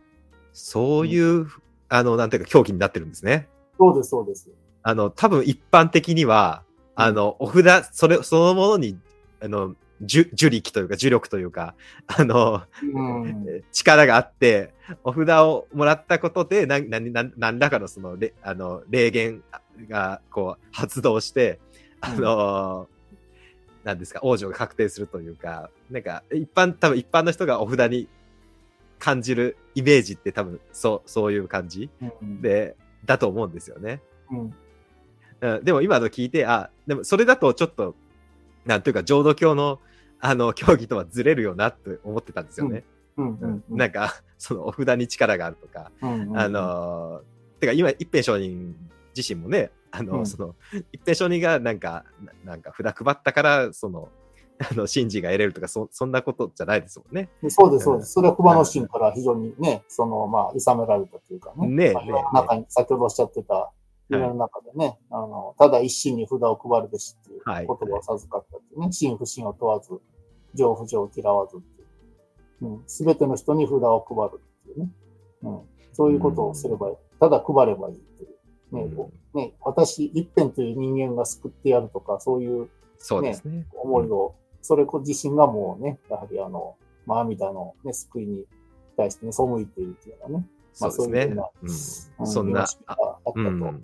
[0.52, 1.48] そういう、
[1.88, 3.48] あの、なんていうか、競技になってるんですね。
[3.78, 4.50] そうです、そうです。
[4.82, 6.62] あの、多分一般的には、
[6.94, 8.98] あの、お札、それ、そのものに、
[9.42, 9.74] あの、
[10.06, 11.74] 呪呪力というか、呪力というか、
[12.06, 13.64] あの、うん。
[13.72, 19.42] 力があって、お札をもらったことで、な、な、な、何らかのその、れあの、霊言
[19.88, 21.60] が、こう、発動して、
[22.00, 22.88] あの、
[23.84, 28.08] なんですか、王女が確定するというか、なんか、一般、多分一般の人がお札に
[28.98, 34.00] 感じるイメージって多分、そう、そういう感じうん、で、だと思うんですよね。
[34.30, 34.54] うん、
[35.40, 37.94] うん、でも今の聞いて、あ、でもそれだとちょっと、
[38.64, 39.80] なんというか、浄土教の、
[40.26, 42.82] あの、競技とはずれるよなって思ってたんですよね。
[43.18, 48.74] うん、ううんん、なんか、そのお札に力があるとか、うん、あのーてか今、一平上人
[49.14, 50.54] 自身もね、あの、うんその、
[50.92, 54.08] 一平上人がなんか、ななんか札配ったから、その、
[54.58, 57.28] あの、神事が得れるとか、そ、そんなことじゃないですもんね。
[57.48, 58.12] そうです、そうです。
[58.12, 61.68] それは熊野神から非常にね、その、まあ、諌められたというかね。
[61.68, 61.94] ねえ
[62.32, 63.70] 中に、先ほどおっしゃってた、
[64.08, 69.90] 世の中でね、あの、ただ一心に札を配るべしっていうはい言葉を授かったっていうね、真不真を問わず、
[70.54, 71.84] 上不上を嫌わずってい
[72.62, 72.66] う。
[72.66, 72.82] うん。
[72.86, 74.90] すべての人に札を配るっていうね。
[75.42, 75.60] うん。
[75.92, 76.96] そういうことをすればいい。
[77.20, 78.34] ただ配ればいいっていう。
[78.74, 83.66] ね、うんね、私一辺という人間が救ってやるとか、そういうそうですね。
[83.74, 88.44] 思いを、それ自身がもうね、やはりあの、まあ、阿弥陀のね、救いに
[88.96, 90.46] 対してね、背いているっていうようなね、
[90.80, 92.24] まそうですねあそん。
[92.24, 93.32] うそんなあったと。
[93.36, 93.82] ううんん。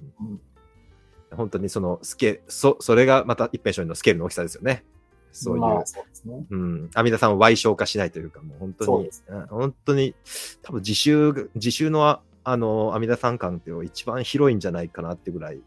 [1.37, 4.85] 本当にそのスケそ、それがまた一平上人のスケールの大きさですよね。
[5.33, 5.61] そういう。
[5.61, 6.45] まあ、そうですね。
[6.51, 6.91] うん。
[6.95, 10.15] 阿弥陀さんを歪償化しないというか、もう本当にそうです、うん本当に、
[10.63, 15.61] 多分自習、自習のああの、阿弥陀さん感っていうのは一番広いんじゃないかなってぐらい、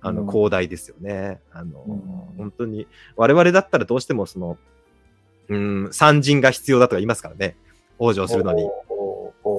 [0.00, 1.40] あの、うん広大ですよね。
[1.52, 2.00] あの、うん
[2.36, 4.58] 本当に、我々だったらどうしてもその、
[5.48, 7.56] うん、参人が必要だとか言いますからね。
[7.98, 8.68] 往生するのに。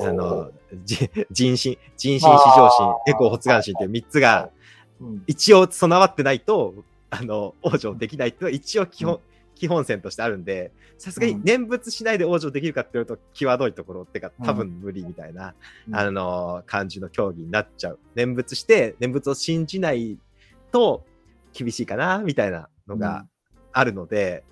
[0.03, 0.51] あの、
[0.85, 4.49] じ人心、人心、至上心、エコー、発願心っていう3つが、
[4.99, 6.75] うん一応備わってないと、
[7.09, 9.19] あの、往生できないっていうのは一応基本、う
[9.61, 15.53] 基本線としてあるんで、さすがにうん念仏しないで往生できるかっていうと、際どいところってか、うん多分無理みたいな、
[15.87, 17.99] うんあの、感じの競技になっちゃう。
[18.15, 20.17] 念仏して、念仏を信じない
[20.71, 21.05] と
[21.53, 23.27] 厳しいかな、みたいなのが
[23.71, 24.43] あるので、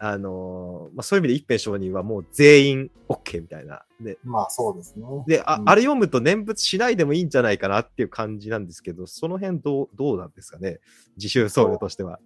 [0.00, 3.84] あの、まあ、そういう意味で一辺承認はもう全員 OK みたいな。
[4.00, 5.06] で、まあ、そうですね。
[5.28, 10.80] で、あ,、うんあれ読むと念仏しないでもいいんじゃないかなっていう感じなんですけど、その辺どう、どうなんですかね
[11.16, 12.18] 自習僧侶としては。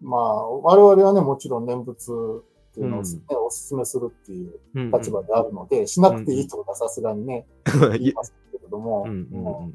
[0.00, 2.10] まあ、我々はね、もちろん念仏
[2.70, 3.36] っていうのを、ねうん。
[3.36, 9.66] お勧めするっていううんうん立場であるので、しなくていいとはさすがにね、言いますけれども、うんうんうん。
[9.66, 9.74] うん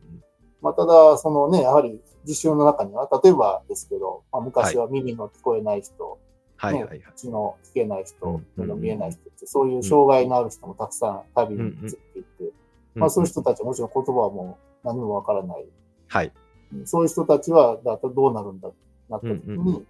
[0.62, 6.18] まあ、ただ、そのね、やはり実習の中には、例えばですけど、まあ、昔は耳の聞こえない人、
[6.58, 6.74] はい。
[6.74, 7.02] はいはい。
[7.02, 8.46] 口の聞けない人、うん。
[8.56, 12.54] 目の見えない人って、そういう障害のある人もたくさん旅に連れて行って、
[12.96, 15.66] まあそういう人たちはもちろん言葉はもう何もわからない。
[16.08, 16.32] はい。
[16.74, 16.88] うん。
[16.88, 18.70] そういう人たちは、だとどうなるんだ、
[19.10, 19.88] なった時に、うんうん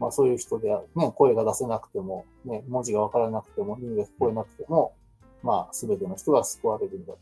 [0.00, 4.94] まあそういう人で、ね、声が出せなくても、ね、文字がわからなくても、耳が聞こえなくても、
[5.42, 7.12] まあ全ての人が救われるんだ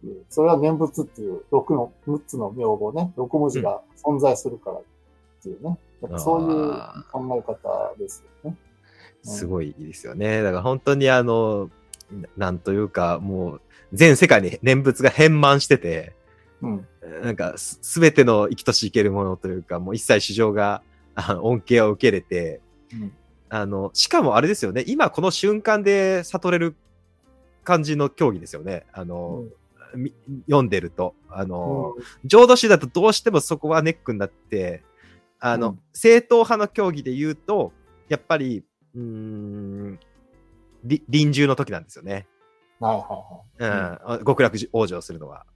[0.00, 0.24] という。
[0.30, 4.82] それは念仏っていう6の、6つの名簿ね、6文字が存在するからっ
[5.42, 5.78] ていうね。
[6.00, 6.72] やっぱそういう
[7.10, 8.56] 考え方ですよね。
[9.22, 10.42] すごいですよね。
[10.42, 11.70] だから本当にあの、
[12.10, 13.60] ななんというか、もう、
[13.92, 16.14] 全世界に 念仏が変満してて、
[16.62, 16.86] うん。
[17.22, 20.82] なんかす、すべての生きとし生けるものというか、もう一切市場が、
[21.16, 22.60] あの恩恵を受けれて、
[22.92, 23.12] うん
[23.48, 26.76] あの、しかもあれですよね、今この瞬間で悟れる
[27.64, 28.86] 感じの競技ですよね。
[28.92, 29.44] あの、
[29.94, 30.12] み
[30.46, 31.14] 読んでると。
[31.28, 34.82] あの、浄土宗だとどうしてもそこはネックになって、
[35.38, 37.72] あの、うん正統派の競技で言うと、
[38.08, 40.00] やっぱり、うーん、
[40.84, 42.26] り臨終の時なんですよね。
[42.78, 42.94] は
[43.58, 45.46] いはうん、極楽往生するのは。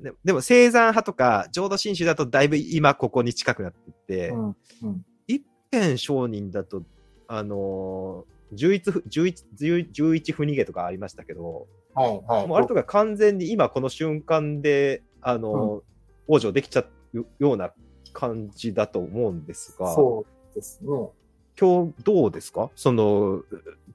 [0.00, 4.46] ででも、生山派とか、浄土真宗だとだいぶ今ここに近くなっていって、うん。
[4.48, 5.04] うん。
[5.26, 6.82] 一辺商人だと、
[7.28, 12.46] あのー、十一ふ、十一、十十一不逃げとかありましたけど、はいはい。
[12.46, 17.72] もうあれとか完全に今この瞬間で、あのー、往生できちゃうような
[18.12, 20.88] 感じだと思うんですが、そうですね。
[21.58, 22.70] 今日どうですか？
[22.74, 23.42] その、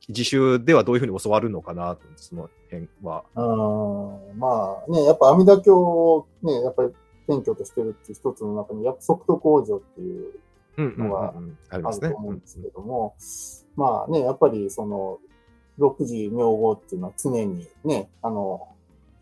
[0.07, 3.23] 自習ではどういうふうに教わるのかなと、その辺は。
[3.35, 4.39] うん。
[4.39, 6.89] まあね、やっぱ阿弥陀経をね、やっぱり
[7.27, 10.33] 謙虚としてるっていう一つの中に、やっぱ即徳往生っていう
[10.77, 11.83] うんうんうんのがうんある。
[11.99, 13.15] と思うんですけども、
[13.75, 15.19] まあね、やっぱりその、
[15.77, 18.67] 六時名号っていうのは常にね、あの、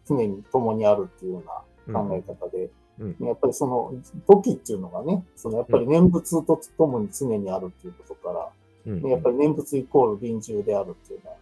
[0.08, 1.44] 常に共にあるっていうよ
[1.86, 2.72] うな考え方で、うん
[3.20, 3.94] やっぱりその
[4.28, 8.50] 時っていうのがね、そのやっぱり念仏とともに常にあるっていうことから、
[8.88, 11.38] うんねやっぱり念仏イコール臨終であるっていうのは、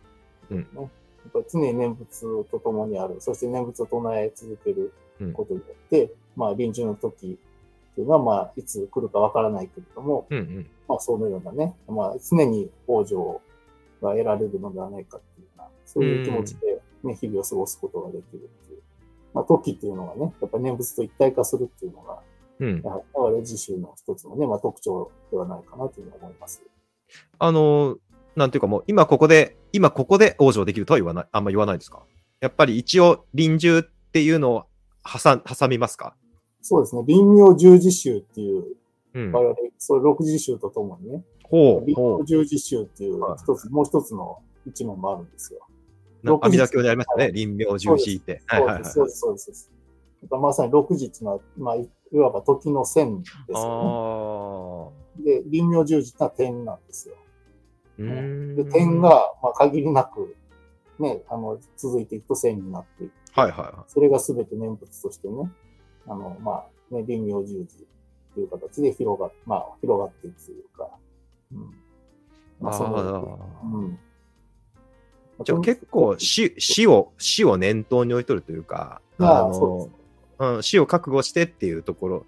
[0.52, 0.90] うんね、やっ
[1.36, 4.94] ぱり常に念仏と共にある、そして念仏を唱え続ける
[5.34, 7.38] ことによって、まあ臨終の時
[7.92, 13.40] っていうのは、まあいつ来るかわからないけれども、うんうんまあそのようなね、まあ常に往生
[14.06, 18.82] が得られるのではないかっていうような、そういう気持ちで、ね、日々を過ごすことができるっていう。
[19.34, 22.20] まあ、時っていうのがね、やっぱり念仏と一体化するっていうのが、
[22.60, 22.82] うん。
[22.82, 26.64] やはり我々自身の一つのね、まあ、特徴ではないかなというふうに思います。
[27.38, 27.98] あの、
[28.36, 32.04] なんていうかもう、今ここで、今ここで往生できるとは言わない、あんま言わないですか？
[32.42, 34.66] やっぱり一応、臨終っていうのを
[35.04, 36.16] 挟ん挟みますか？
[36.62, 37.04] そうですね。
[37.08, 38.66] 臨妙十字集っていう、
[39.14, 39.32] うん。
[39.32, 45.60] 我々、それ六字集とともにね、ほう、臨ほ妙十字集っていうはい一つ、もう一つの一問もあるんですよ。
[46.42, 47.32] 阿弥陀経でありましたね。
[47.32, 48.42] 臨妙十字って。
[48.48, 48.86] はいはいはい。
[48.86, 49.72] そうです、そうです、そうです。
[50.32, 55.20] まさに六時っていうのは、まあ、いいわば時の線ですあよあ。
[55.20, 55.24] ね。
[55.24, 57.16] で、臨妙十字ってのは点なんですよ。
[57.98, 60.36] で、点が、まあ、限りなく、
[61.00, 63.14] ね、あの、続いていくと線になっていく。
[63.34, 65.52] はいはいはそれが全て念仏としてね、
[66.08, 67.86] あの、まあ、ね、臨妙十字
[68.34, 70.90] という形で広が、まあ、広がっていくというか、
[71.52, 71.60] うん。
[71.60, 71.64] い。
[72.62, 74.00] まあ、その、うん。
[75.44, 79.90] じゃあ結構死死を、死を念頭に置いとるというか、ああそ
[80.40, 82.26] うの、うん、死を覚悟してっていうとこ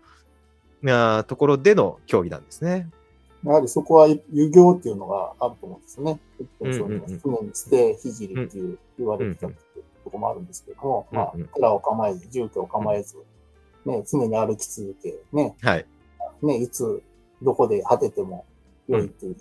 [0.84, 2.90] ろ、ところでの競技なんですね。
[3.46, 6.20] やはりそこは遊行っていうのがあると思うんですよね。
[6.60, 9.54] うんうんうん常に捨て、ひじりっていう言われてたと
[10.06, 13.16] ころもあるんですけども、まあ寺を構えず、住居を構えず、
[13.86, 15.86] ね、常に歩き続け、ね、はい。
[16.42, 17.02] ね、いつ、
[17.42, 18.46] どこで果てても
[18.88, 19.36] 良いっていう。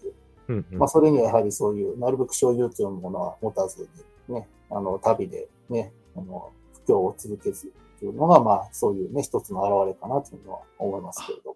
[0.49, 3.89] うんうんまあ、それにはやはりそういう、なるべく所有というものは持たず
[4.29, 6.53] に、ね、あの、旅でね、あの、
[6.85, 11.56] 布教を続けずっていうのが、まあ、そういうね、一つの表れかなというのは思いますけれども。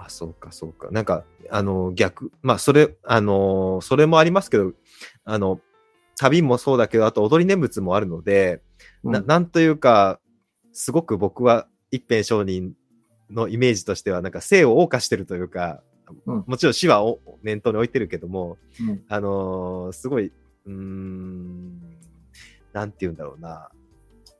[0.00, 0.88] ああ、そうか、そうか。
[0.90, 4.72] なんか、あの、逆、まあ、それ、あの、それもありますけど、
[5.24, 5.60] あの、
[6.16, 8.62] 旅もそうだけど、あと踊り念仏もあるので、
[9.04, 10.20] なうんなんというか、
[10.72, 12.74] すごく僕は一辺上人
[13.30, 15.82] のイメージとしては、なんか生を謳歌してるというか、
[16.26, 20.32] うんもちろん死はお念頭に置いてるけども、うんあのーすごい、
[20.66, 21.80] うーん、
[22.72, 23.70] なんて言うんだろうな。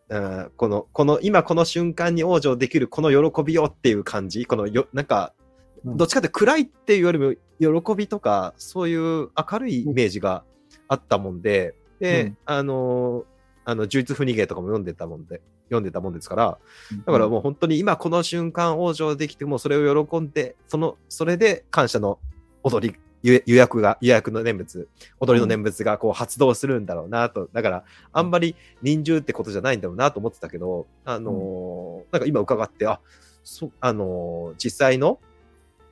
[0.08, 5.39] うんこの、この、今この瞬間に往生できるこの喜びよっていう感じ、このよ、なんか、うん
[5.84, 10.44] どっちかって暗いっていうよりも、喜びとか、そういう明るいイメージが
[10.88, 12.36] あったもんで、で、うん。
[12.46, 13.24] あのー
[13.64, 16.58] あの、呪術不逃げとかも読んでたもんで、読んでたもんですから、
[17.06, 22.18] だからもう本当に今この瞬間往生できてもそれを喜んで、その、それで感謝の
[22.62, 24.88] 踊り、予予約が、予約の念仏、
[25.20, 27.48] 踊りの念仏がこう発動するんだろうなと。
[27.52, 33.00] だから、あんまり臨終ってことじゃないんだろうなと思ってたけど、あのーなんか今伺って、あ、
[33.44, 35.20] そ、あのー実際の、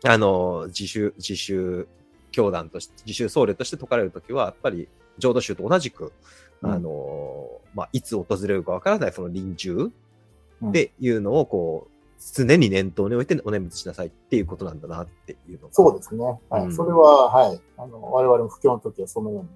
[0.04, 1.88] あのー自主、自主
[2.30, 6.12] 教団として、自主僧侶として説かれるときは、やっぱり浄土宗と同じく、
[6.62, 11.98] うんあのーまあ、いつ訪れるかわからないその臨終うんっていうのをこう、
[12.34, 15.74] 常に念頭に置いてお念仏しなさいっていうことなんだなっていうのが。
[15.74, 16.24] そうですね。
[16.50, 16.64] はい。
[16.64, 17.60] うんそれは、はい。
[17.76, 19.48] あの、我々も布教の時はそのように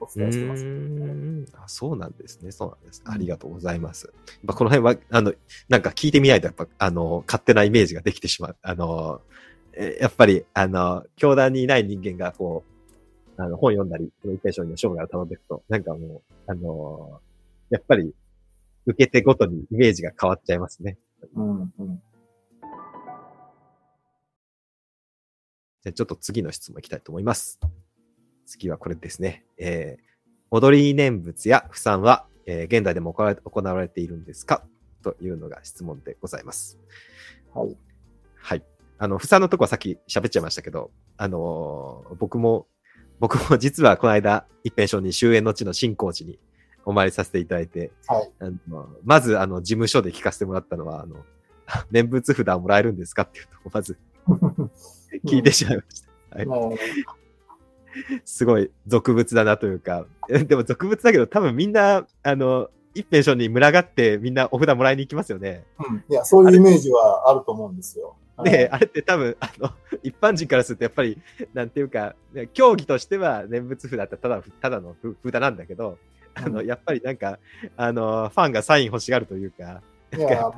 [0.00, 0.64] おう伝えしてます。
[0.64, 2.52] ーんあそうなんですね。
[2.52, 3.02] そうなんです。
[3.04, 4.12] うんありがとうございます。
[4.14, 5.32] やっぱこの辺は、あの、
[5.70, 8.56] なんか聞いてみないと、やっぱ、あの、勝手なイメージができてしまう。
[8.60, 12.64] あの、えやっぱり、あの、教団にいない人間が、こ
[13.38, 17.20] う、あの、本読んだり、その一辺書の生涯を頼んでいくと、なんかもう、あの、
[17.70, 18.14] やっぱり、
[18.86, 20.98] 受け手ごとにイメージが変わっちゃいますね。
[21.34, 22.02] うん、うん。
[25.82, 27.60] じゃあちょっと次の質問いきたいと思います。
[28.46, 29.44] 次はこれですね。
[29.58, 30.02] えー、
[30.50, 34.64] 踊り念仏や不散は、えー現代でも行われ行われているんですか？
[35.02, 36.78] というのが質問でございます。
[37.54, 37.76] はい。
[38.36, 38.64] はい。
[39.02, 42.66] あの、不散のとこはさっき喋っちゃいましたけど、あのー僕も、
[43.18, 46.38] 僕も実はこの間、一辺書に終焉の地の新興寺に
[46.84, 48.30] お参りさせていただいて、はい。
[48.40, 51.16] あのまず、あの、事務所で聞かせてもらったのは、あの、
[51.90, 53.96] 念仏札をもらえるんですかっていうとこまず
[55.24, 56.36] 聞いてしまいました。
[56.36, 56.76] はいもう
[58.24, 65.64] すごい俗物だなというか、え でも俗物だけど多分みんな、あの、一辺書に群がってみんなお札もらいに行きますよね。
[65.78, 66.04] うん。
[66.08, 68.16] いや、そういうイメージはあると思うんですよ。
[68.44, 69.70] で、あれって多分、あの、
[70.02, 71.20] 一般人からするとやっぱり、
[71.54, 75.98] なんていうか、ね競技としては念仏札ってただ、ただのふ札なんだけど、
[76.34, 76.66] あの、うん。
[76.66, 77.38] やっぱりなんか、
[77.76, 79.82] あの、ファンがサイン欲しがるというか、
[80.16, 80.50] いや、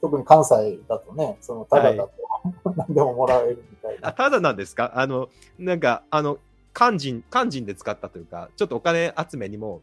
[0.00, 2.12] 特に関西だとね、その、ただだと、
[2.76, 4.12] 何でももらえるみたいあ、な。
[4.12, 4.92] ただなんですか？
[4.96, 6.38] あの、なんか、あの、
[6.74, 9.80] 肝心、肝心で使ったというか、ちょっとお金集めにも、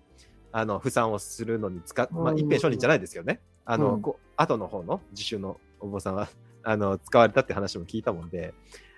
[0.51, 2.37] あの、負産をするのに使っ、まあ、うん。
[2.37, 3.39] 一辺商人じゃないですよね。
[3.65, 4.01] あの、うん。
[4.01, 6.27] こう後の方の自習のお坊さんは、
[6.63, 8.53] あの、使われたって話も聞いたもんで、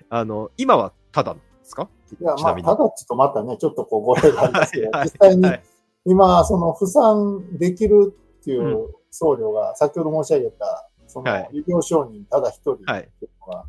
[0.09, 1.89] あの、今はただですか？
[2.19, 2.55] いや、まあ。
[2.55, 5.63] ただちょっとまたね、ちょっとこう、語弊がありますけど、はいはい実際にはい
[6.05, 13.65] 今、その、負産できるっていう僧侶が、先ほど申し上げた、そのはい、医療承認ただ一人ってはいいうのが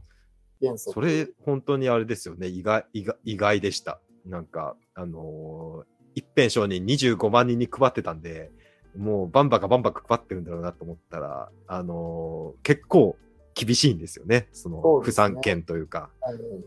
[0.60, 0.94] 原則。
[0.94, 2.48] それ、本当にあれですよね。
[2.48, 4.00] 意外、意外意外でした。
[4.26, 8.52] なんか、あのー一辺賞に25万人に配ってたんで、
[8.96, 13.16] もうバンバカバンバカ配ってるんだろうなと思ったら、あのー結構
[13.54, 14.48] 厳しいんですよね。
[14.52, 16.10] その、不参権というか。
[16.20, 16.64] はいうん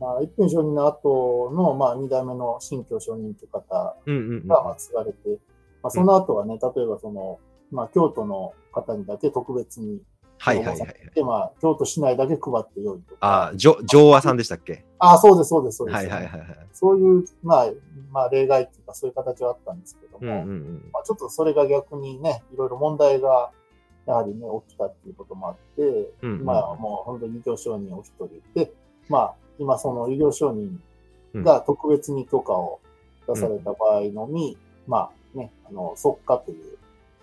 [0.00, 3.96] まあ、一分承認の後の、まあ、二代目の新居承認という方。
[4.46, 5.38] が、まあ、継がれて、
[5.82, 7.38] まあ、その後はね、例えばその、
[7.70, 10.02] まあ、京都の方にだけ特別に、
[10.38, 11.10] はいはいはいはい。
[11.14, 13.18] で、まあ、京都市内だけ配ってよいとか。
[13.20, 14.84] ああ、ジョ、ジョーアさんでしたっけ？
[14.98, 15.96] あ、そうです、そうです、そうです。
[15.96, 16.66] はいはいはいはい。
[16.72, 17.66] そういう、まあ、
[18.10, 20.90] まあ、例外っていうか、そういう形はあったんですけども、うんうんうん。
[20.92, 23.52] まあ、ちょっとそれが逆にね、いろいろ問題が、
[24.06, 25.82] やはりね、起きたっていうこともあって、
[26.22, 26.44] うんうん。
[26.44, 28.72] まあ、もう本当に医療承認お一人で、
[29.08, 30.78] まあ、今その医療承認
[31.42, 32.80] が特別に許可を
[33.26, 36.78] 出された場合のみ、まあね、あの、即可という、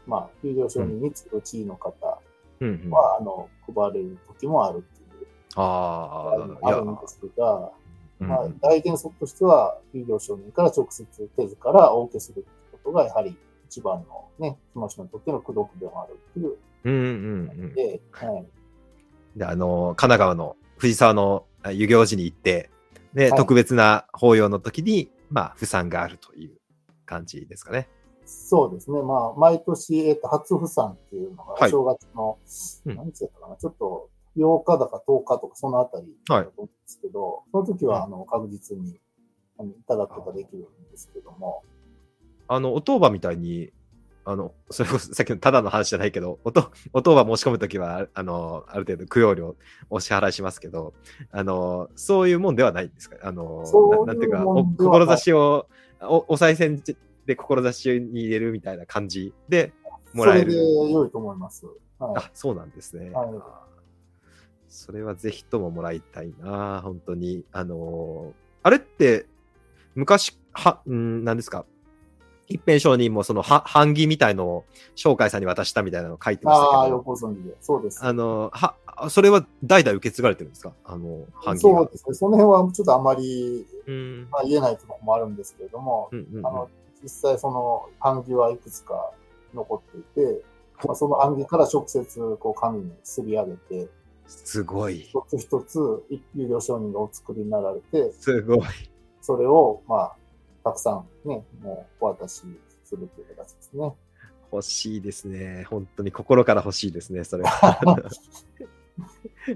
[0.05, 2.19] まあ、医療承認に次ぐ地位の方
[2.59, 2.81] うん。
[2.85, 7.71] うん、は、あの、配れる時もあるっていう、ああ、あるんですが、
[8.19, 12.49] うんまあ、大原則としては、医療承認から直接手図からお受けするって
[12.83, 13.35] ことが、やはり
[13.67, 17.73] 一番のね、その人にとっての功徳でもあるっていううんうんうん。
[17.73, 18.45] で、はい。
[19.37, 22.69] で、あの、神奈川の藤沢のあ遊行寺に行って、
[23.13, 26.57] で、はい特別な法要の時に、まあ、不参があるという
[27.05, 27.87] 感じですかね。
[28.25, 29.01] そうですね。
[29.01, 32.37] まあ、毎年、えっ、と、初不参っていうのが、はい正月の、
[32.85, 38.99] うん何日だったかな、ちょっと、8日だか10日とか、そのあたりだはいと思うんですけど、その時は、あの、確実に、
[39.59, 41.63] あのいただくことができるんですけども、
[42.47, 43.71] あの、お当場みたいに、
[44.25, 49.55] あの、それこそさっきのただの話じゃないけど、おと、お当場申し込むときは、あの、ある程度供養料
[49.89, 50.93] お支払いしますけど、
[51.31, 53.17] あの、そういうもんではないんですか？
[53.21, 55.67] あの、そういうななんていうか、お志を、
[56.01, 56.81] お、お賽銭
[57.25, 59.73] で志に入れるみたいな感じで
[60.13, 60.51] もらえる。
[60.53, 61.65] それで良いと思います。
[61.65, 62.13] はい。
[62.17, 63.09] あ、そうなんですね。
[63.11, 63.59] はいあ
[64.75, 67.45] それはぜひとももらいたいな、本当に。
[67.51, 69.27] あのーあれって、
[69.93, 71.65] 昔、は、んなんですか？
[72.47, 77.55] 一辺承認もそのは版木みたいのを紹介さんに渡したみたいなのを書いてましたああ、けど、よくご存知で。
[77.61, 78.03] そうです。
[78.03, 78.75] あのは、
[79.09, 80.73] それは代々受け継がれてるんですか？
[80.83, 81.79] あの、版木が。
[81.79, 82.13] そうですね。
[82.15, 84.27] その辺はちょっとあまり、うん。
[84.29, 86.69] まあ、言えないところもあるんですけれども、うんうんうんあの、
[87.01, 89.11] 実際その版木はいくつか
[89.53, 90.41] 残っていて、
[90.85, 93.89] まあ、その版木から直接こう紙にすり上げて、
[94.25, 94.99] すごい。
[94.99, 95.79] 一つ一つ
[96.35, 98.61] 有料承認がお作りになられて、すごい。
[99.21, 100.15] それをまあ、
[100.63, 102.43] たくさんね、もうお渡し
[102.83, 103.93] するという形ですね。
[104.51, 105.65] 欲しいですね。
[105.69, 108.07] 本当に心から欲しいですね、それは。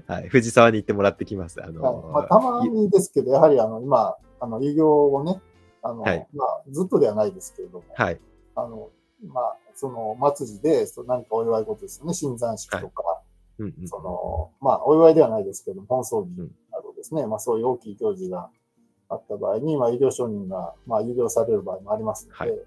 [0.06, 0.28] はい。
[0.28, 1.62] 藤沢に行ってもらってきます。
[1.62, 5.40] あのはいまあ、たまにですけど、やはりあの今、あの、有料をね、
[5.82, 8.20] あの、はいまあ、ずっとではないですけれども、はい。
[8.56, 8.90] あの、
[9.26, 13.02] まあ、その、末時で、その何かお祝い事ですよね、新山式とか、
[13.58, 18.50] うんうんその、まあ、お祝いではないですけども、本葬儀うんなどですね、まあ、そういう大きい行事が
[19.08, 22.60] あった場合に、まあ、医療承認が、まあ、有料される場合もありますので、はい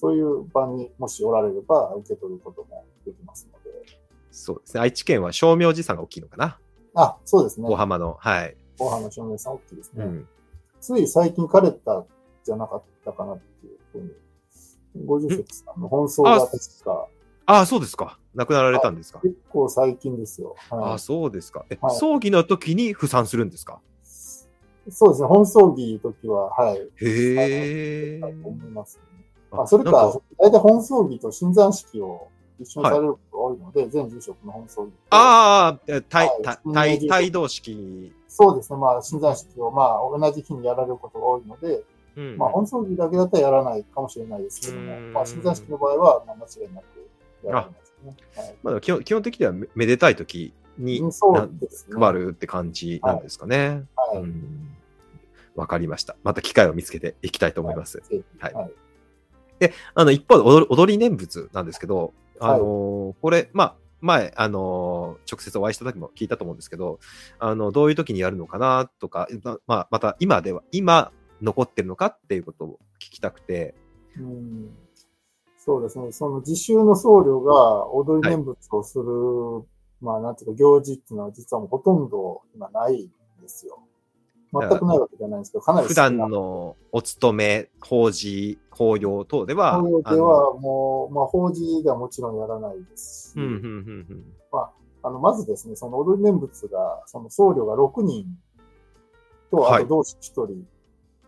[0.00, 3.98] そういう場にもしおられれば、受け取ることもできますので、
[4.30, 4.80] そうですね。
[4.80, 6.56] 愛知県は正明寺さんが大きいのかな？
[6.94, 7.68] あ、そうですね。
[7.68, 8.16] 大浜の。
[8.20, 8.56] はい。
[8.78, 10.04] 大浜照明さん大きいですね。
[10.04, 10.28] うん。
[10.80, 12.04] つい最近枯れた
[12.44, 14.02] じゃなかったかなっていうふう
[15.00, 17.08] に、ご住職さんの本葬が確か、
[17.46, 18.20] ああ、そうですか。
[18.36, 19.18] 亡くなられたんですか？
[19.20, 20.54] 結構最近ですよ。
[20.70, 21.64] ああ、はい、そうですか。
[21.70, 23.80] え、はい葬儀の時に不産するんですか？
[24.90, 26.78] そうですね、本葬儀の時は、はい。
[27.04, 29.24] へえ思いますね。
[29.50, 34.98] ああそれかなん、大体本葬儀と新山式を一緒にされることが多いので、全住職の本葬儀と。
[35.10, 38.12] ああ、え帯はい帯帯同式。
[38.26, 41.82] そうですね、まあ、新山式を、まあ、同じ日にやられることが多いので、
[42.16, 46.84] うんまあ、本葬儀だけだったらやらないかもしれないですけどもうん、まあ、新山式の場合は、まあ、間違いなく
[47.46, 48.16] やられますね。
[48.36, 51.96] はいまあ、基本基本的にはめめでたい時にうんそうですね。
[51.98, 53.84] 配るって感じなんですかね。
[53.96, 54.18] はい。
[54.18, 54.77] うん
[55.58, 56.16] わかりました。
[56.22, 58.02] また機会を見つけていきたいと思います。
[58.38, 58.72] はいはい。
[59.94, 67.00] あの、一方で踊り踊り念仏なんですけど、あのーこれ、まあ、前、あのー直接お会いした時も聞いたと思うんですけど、
[67.40, 71.10] あの、どういう時にやるのかなとか、ままあ、また今では、今
[71.42, 73.74] 残ってるのかっていうことを聞きたくて、
[74.16, 74.70] うん
[75.58, 76.12] そうですね。
[76.12, 79.04] その自習の僧侶が踊り念仏をする、
[80.00, 83.78] まあなんていうか行事っていうのは実はもうほとんど今ないんですよ。
[84.52, 94.24] 全くないわけじゃないんですけど、かなり普段のお勤め、法事、法要等では、法要ではもう、まあ法事ではもちろんやらないですし、うん、うん、うん、うん。
[95.02, 98.26] あの、まずですね、その踊り念仏が、その僧侶が6人
[99.50, 99.82] と、はい。
[99.82, 100.46] あと同士1人、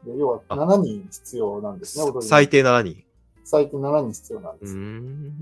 [0.05, 0.57] で要はあ。
[0.57, 3.05] 7人必要なんですね、最低7人。
[3.45, 4.77] 最低7人必要なんうです。
[4.77, 5.35] うん。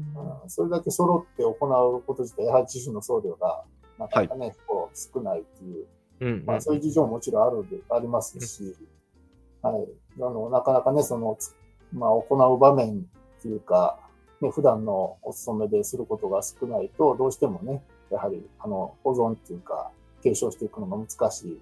[0.46, 3.64] それだけ揃って行うこと自体、やはり自身の僧侶が、
[3.98, 5.86] なかなかね、こう少ないっていう、
[6.20, 6.42] うん。
[6.46, 8.76] まあそういう事情ももちろんあるで、ありますし、
[9.62, 9.88] はい。
[10.16, 11.54] あの、なかなかね、その、つ
[11.92, 13.08] まあ、行う場面
[13.38, 13.98] っていうか、
[14.40, 19.90] ね、普段のお勤めですることが少ないと、どうしてもね、やはり、あの、保存っていうか、
[20.22, 21.60] 継承していくのが難しい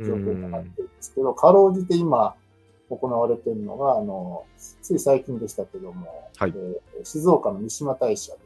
[0.00, 2.34] 状況になってるんですけど、かろうじて今
[2.90, 4.44] 行われているのが、あの、
[4.82, 8.45] つい最近でしたけども、はいえー静岡の三島大社で、ね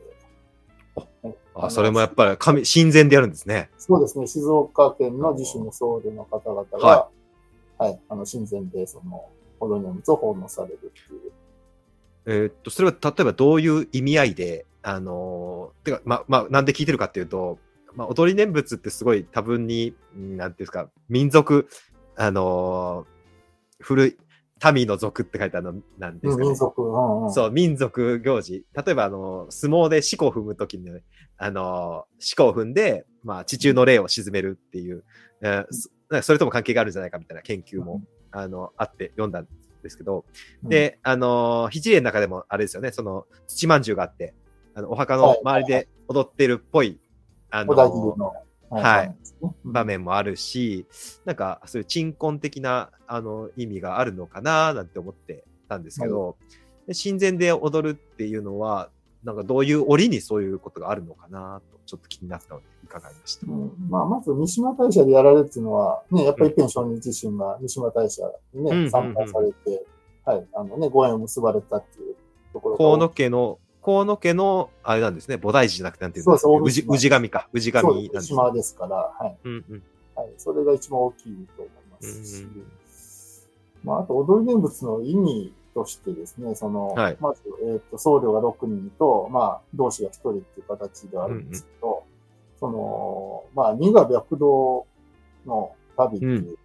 [1.54, 3.70] あ、のそれもやっぱり神、神前でやるんですね。
[3.78, 7.08] そうですね、静岡県の自主の僧侶の方々が、は
[7.78, 9.24] はい、あの、神前で、その、
[9.58, 11.32] 踊りの物を奉納されるっていう。
[12.26, 17.58] えーっと、それは例えばどういう意味合いで、あのーてか、ま、まあ、なんで聞いてるかっていうと、
[17.94, 21.68] まあ、踊り念仏ってすごい多分に、うんなんていうんですか、民族、
[22.16, 24.18] あのー古い、
[24.72, 26.48] 民の族って書いてあるのなんですかね。
[26.48, 27.32] 民族、うんうん。
[27.32, 28.64] そう、民族行事。
[28.74, 31.02] 例えば、あの、相撲で四股を踏むときに、ね、
[31.38, 35.04] あの、四股を踏んで、まあ、地中の霊を沈めるっていう、
[35.42, 38.02] えーそなんかそれとも関係があるんじゃないかみたいな研究も、
[38.32, 39.46] あの、あって読んだん
[39.82, 40.24] ですけど、
[40.64, 44.34] うん、で、あのー、肘霊の中でもあれですよね、その、土まんじゅうがあって、
[44.74, 45.40] あの、お墓のはい。
[45.42, 46.98] 周りで踊ってるっぽい、
[47.50, 48.32] あの小田切ー、の、
[48.70, 49.16] はい。
[49.64, 50.86] 場面もあるし、
[51.24, 56.36] なんか、そういう鎮魂的な、あの、意味があるのかななんて思ってたんですけど、
[56.86, 58.90] で神前で踊るっていうのは、
[59.24, 63.46] なんかどういう折にそういうことがあるのかなと、ちょっと気になったので伺いました？
[63.46, 63.72] うん。
[63.88, 68.22] まあ、まず、三島大社でやられるっていうのは、ね、やっぱり一辺上人自身が三島大社
[68.54, 69.84] にね、うん参拝されて、
[70.24, 72.14] はい、あのね、ご縁を結ばれたっていう
[72.52, 76.80] ところが河野家の、河野家の、あれなんですね、菩提寺じゃなくて、なんていうんですか、そうです。
[76.80, 79.38] 宇治宇治神か、宇治そう神なんです島ですから、はい。
[79.44, 79.82] うんうん。
[80.14, 82.38] はい、それが一番大きいと思います。
[82.38, 82.66] し、うん。
[83.82, 87.16] まあ、あと踊り念仏の意味としてですね、その、はい。
[87.20, 92.04] まず、えっ、と、僧侶が6人と、まあ、同志が1人っていう形ではあるんですけど、
[92.58, 94.86] その、まあ、二が白道
[95.46, 96.58] の旅っていう、う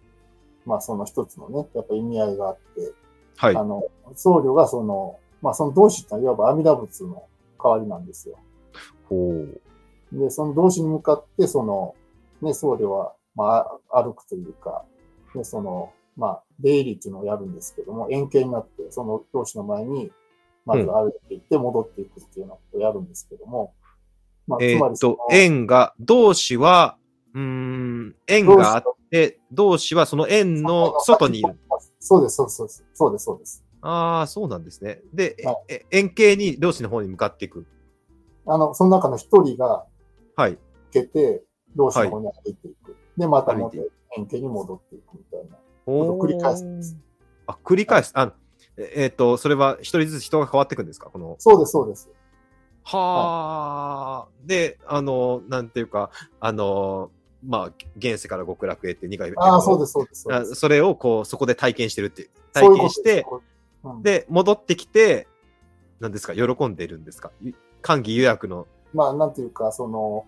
[0.66, 2.92] まあ、その一つのね、やっぱ意味合いがあって、
[3.36, 3.56] はい。
[3.56, 3.62] あ。
[3.62, 7.22] の、僧侶がその、まあ、その同志ってのはいわば阿弥陀仏の
[7.62, 8.36] 代わりなんですよ。
[9.08, 9.60] ほう。
[10.12, 11.94] で、その同士に向かって、その、
[12.42, 14.84] ね、僧侶は、まあ、歩くというか、
[15.36, 20.10] で、その、まあ、出入りっていうのをやるんですけども、円形になって、その同士の前に、
[20.64, 23.72] まず歩いていって戻っていくっていうようなことをやるんですけども、
[24.48, 26.98] まあ、えつまりそのーっと、円が、同士は、
[27.34, 28.82] うーん、円があっ
[29.12, 31.56] て、同士はその円の外にいる。。
[32.00, 32.84] そうです、そうです。
[32.94, 33.65] そうです、そうです。
[33.88, 35.00] ああ、そうなんですね。
[35.14, 35.36] で、
[35.90, 37.66] 円形に同士の方に向かっていく。
[38.46, 39.86] あの、その中の一人が
[40.34, 40.52] はい。
[40.52, 40.60] 受
[40.92, 41.44] けて、
[41.76, 42.96] 同士の方に歩いていく。
[43.16, 43.76] で、また元
[44.16, 45.56] 円形に戻っていくみたいな。
[45.86, 46.96] お繰り返すんです。
[47.46, 48.10] あ、繰り返す。
[48.14, 48.32] あ
[48.76, 51.08] ええーっと、それは一人ずつ人が変わっていくんですか？
[51.10, 51.36] この。
[51.38, 52.10] そうです、そうです。
[52.82, 56.10] はあ、で、あの、なんていうか、
[56.40, 57.10] あの、
[57.44, 60.54] まあ、現世から極楽へって二回ああ、そうです、そうです。
[60.54, 62.30] それをこう、そこで体験してるっていう。
[62.52, 63.26] 体験して、です
[63.94, 64.02] うん。
[64.02, 65.28] で、戻ってきて、
[66.00, 67.30] 何ですか、喜んでるんですか？
[67.40, 68.66] ゆ歓喜予約の。
[68.92, 70.26] まあ、なんていうか、その、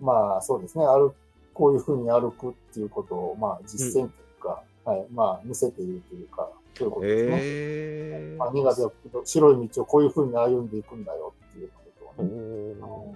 [0.00, 1.14] まあ、そうですね、歩
[1.52, 7.36] こういうふうに歩くっていうことを、まあ、実践というか、はい、まあ、見せているというか、そういうことですね。
[7.36, 8.82] へまあ、苦手
[9.24, 11.82] 白い道をこういうふうに歩んでいくんだよっていうこ
[12.16, 12.30] とをね。
[12.32, 13.14] ー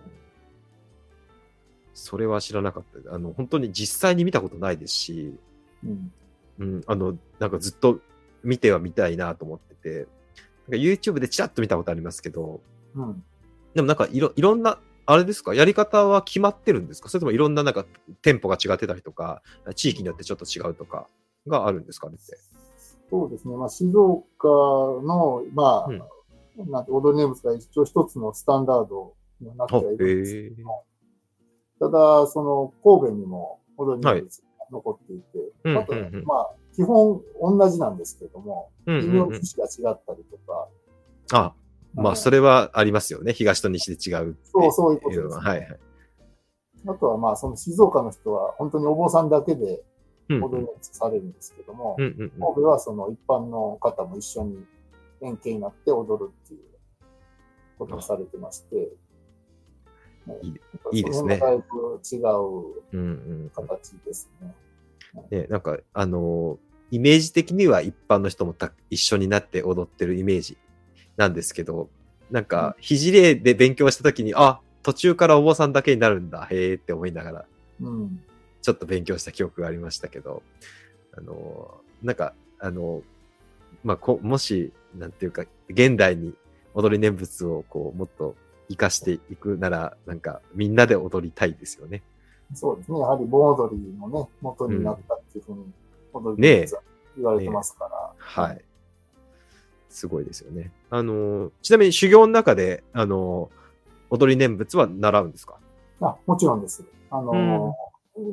[1.95, 3.12] それは知らなかった。
[3.12, 5.37] あの、本当に実際に見たことないですし、
[5.85, 6.12] うん。
[6.61, 7.99] うん、あの、なんかずっと
[8.43, 10.07] 見てはみたいなと思ってて、
[10.68, 12.61] なんか YouTube でチラッと見たことありますけど、
[12.95, 13.22] うん。
[13.74, 17.09] でもなんかいろいろんな、あれですか、やり方は決まってるんですか？
[17.09, 17.86] それともいろんななんか
[18.22, 19.43] 店舗が違ってたりとか、
[19.74, 21.07] 地域によってちょっと違うとか
[21.47, 22.11] があるんですか？
[22.11, 22.39] ねって。
[23.11, 23.57] そうですね。
[23.57, 30.66] まあ、静岡の、まあ、なんて、踊り念仏が一応一つのスタンダードになってはいるんですけど。
[30.66, 30.84] も、
[31.80, 35.24] ただ、その、神戸にも踊り念仏が残っていて、
[35.64, 35.99] うんあとうん。
[36.01, 39.16] うんまあ、基本同じなんですけども、うん微うんうん。
[39.16, 40.68] 妙に節が違ったりとか、
[41.33, 41.53] あ、
[41.93, 43.33] まあそれはありますよね。
[43.33, 45.22] 東と西で違うそうそういうことです。
[45.22, 45.41] ねのは。
[45.43, 45.79] はいはい。
[46.87, 49.83] あとはまあ、その静岡の人は本当にお坊さんだけで
[50.29, 52.31] うん踊り念仏されるんですけども、うんうんうん。
[52.31, 54.64] 神戸はその一般の方も一緒に
[55.22, 56.61] 円形になって踊るっていう
[57.76, 58.76] ことをされてまして、
[60.29, 60.55] ねいい。
[60.93, 61.39] いいですね。
[61.39, 63.03] だいぶ違ううんう
[63.47, 64.55] ん形ですね。
[65.33, 70.57] ね、なんか、あのーイメージ的には一般の人もた一緒になって踊ってるイメージ
[71.16, 71.91] なんですけど、
[72.30, 77.45] なんか、肘例で勉強したときに、あ、途中からお坊さんだけになるんだ、へーって思いながら、
[77.80, 78.20] うん。
[78.62, 80.43] ちょっと勉強した記憶がありましたけど、
[81.16, 83.03] あのーなんか、あのー
[83.82, 86.34] まあ、こもし、なんていうか、現代に
[86.74, 88.36] 踊り念仏をこう、もっと
[88.68, 92.03] 活かしていくなら、なんか、みんなで踊りたいですよね。
[92.55, 92.99] そうですね。
[92.99, 95.64] やはり盆踊りのね、元になったっていうふうに踊
[96.36, 96.82] りねえ念仏は
[97.16, 98.64] 言われてますから、はい。
[99.88, 100.72] すごいですよね。
[100.90, 103.50] あの、ちなみに修行の中で、あの、
[104.11, 105.56] 踊り念仏は習うんですか？
[106.00, 106.84] あ、もちろんです。
[107.11, 107.74] あの、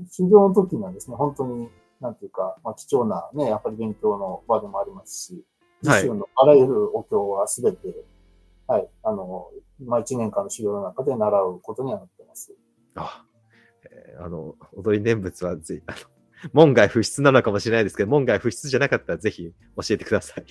[0.09, 1.69] 修行の時にはですね、本当に、
[2.01, 5.43] なんていうか、まあ、貴重なね、やっぱり勉強の場でもありますし、はい
[5.83, 7.77] 自宗のあらゆるお経はすべて、
[8.65, 9.51] はい、あの、
[9.83, 12.53] まあ、一年間の修行の中で習うことにはなってます。
[12.95, 13.23] あ、
[13.83, 15.97] えーあの、踊り念仏はぜひ、あの、
[16.53, 20.45] 門外不出なのかもしれないですけど、門外不出じゃなかったらぜひ教えてください。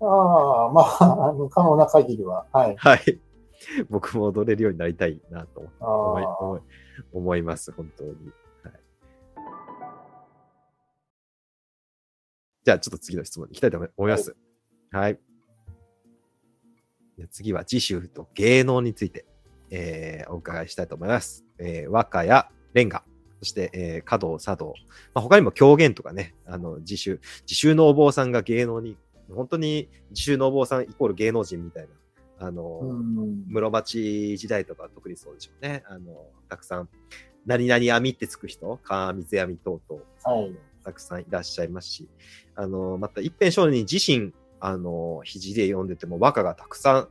[0.00, 2.76] ああ、まあ、あの、可能な限りは、はい。
[2.76, 3.20] はい。
[3.88, 6.60] 僕も踊れるようになりたいなとあ思いあ思い
[7.12, 8.10] 思います、本当に。
[8.62, 8.80] はい、
[12.64, 14.36] じゃあ、ちょっと次の質問に行きたいと思います。
[14.90, 15.18] はい。
[17.16, 19.24] で次は次週と芸能について、
[19.70, 21.44] えーお伺いしたいと思います。
[21.58, 23.04] えー和歌やレンガ、
[23.44, 24.74] そして、えー華道、茶道、
[25.12, 28.96] まあ、他にも狂言とかね、あの自習、自習のお坊さんが芸能に、
[29.30, 31.88] 本当に自習のお坊さんイコール芸能人みたい
[32.38, 33.44] な、あの、うん。
[33.48, 35.84] 室町時代とかは特にそうでしょうね。
[35.86, 36.88] あの、たくさん、
[37.44, 40.02] 何々網ってつく人、川水網等々、
[40.42, 40.56] はい。
[40.82, 42.08] たくさんいらっしゃいますし、
[42.54, 47.08] あの、また一辺少年自身、あの、肘で読んでても和歌がたくさん、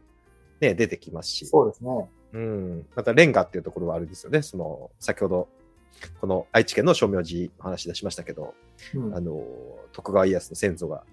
[0.60, 2.10] ね、出てきますし、そうですね。
[2.34, 2.88] うん。
[2.96, 4.42] また、レンガっていうところはあるんですよね。
[4.42, 5.50] その、先ほど、
[6.20, 8.54] この愛知県の正明寺の話出しましたけど、
[8.94, 9.16] うん。
[9.16, 9.44] あの、
[9.92, 11.04] 徳川家康の先祖が、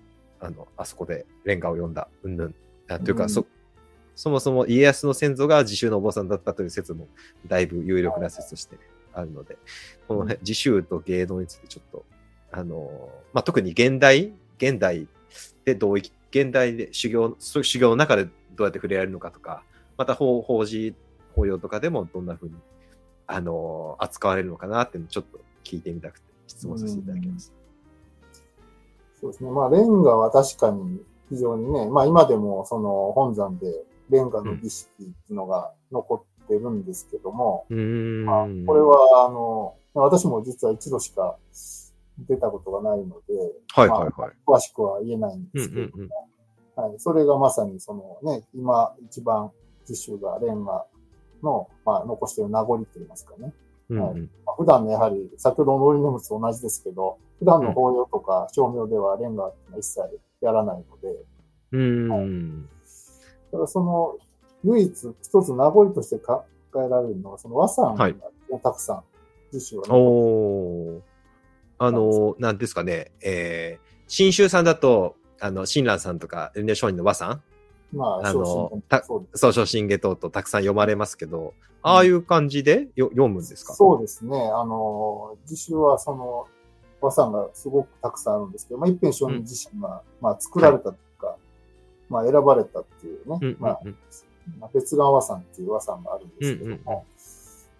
[0.41, 2.55] あの、あそこでレンガを読んだ、うんぬん。
[2.89, 3.31] あというか、うん。
[3.31, 3.47] そ、
[4.17, 7.09] そもそも家康の先祖が自習のお坊さんだったという説も、
[7.47, 8.79] だいぶ有力な説として
[9.13, 9.57] あるので、
[10.09, 12.05] この、ね、自習と芸能についてちょっと、
[12.53, 15.07] あの、まあ、特に現代、現代
[15.65, 19.63] でどうい、現代で修行、修行の中でどうやって触れられるのかとか、
[19.97, 20.95] また法法事、
[21.35, 22.55] 法要とかでもどんな風に、
[23.33, 27.53] あの、扱われるのかなっていうのをちょっと聞いてみたくて質問させていただきます。
[29.21, 29.51] そうですね。
[29.51, 33.67] まあ、レンガは確かに非常にね、まあ今でもその本山で
[34.11, 38.25] レンガの儀式っていうのが残ってるんですけども、うーん。
[38.25, 41.37] まあ、これは、あの、私も実は一度しか
[42.19, 43.35] 出たことがないので、
[43.69, 44.33] はいはいはい。
[44.45, 46.09] 詳しくは言えないんうんですけどうんうん。
[46.75, 49.53] はい、それがまさにそのね、今一番
[49.89, 50.85] 実習がレンガ
[51.43, 53.53] の、まあ、残している名残といいますかね。
[53.91, 54.31] うんうん。
[54.47, 60.01] まあ普段ね、やはり先ほどのノリネムと同じですけど、普段の法要とか照明ではレンガってのは一切
[60.41, 61.17] やらないので、
[61.73, 62.69] うーん。
[63.53, 64.17] だからその、
[64.65, 66.45] 唯一一つ名残として考
[66.77, 68.15] えられるのは、その和山が、はい。
[68.15, 68.21] ね
[68.63, 69.03] たくさん
[69.53, 71.01] 実習が残っておー。
[71.79, 77.43] あの、なんですかね、えー、新州さんだと、あの、親鸞さんとか、エネ商人の和さん、
[77.93, 78.83] まあ、あの
[79.35, 83.75] そう昇進下等とたくさん読まれますけど、ああいう感じでよ読むんですか？
[83.75, 84.37] そうですね。
[84.55, 86.47] あの、実習はその、
[87.01, 91.37] 和さんがすごくたくさんあるんですけど、まあ、一辺商人自身が、まあ、作られたというか、
[92.11, 93.57] まあ、選ばれたっていうね、うんうんうん。
[93.59, 93.81] まあ、
[94.61, 97.03] まあ別川和さんっていう和さんがあるんですけども、うんうんうん。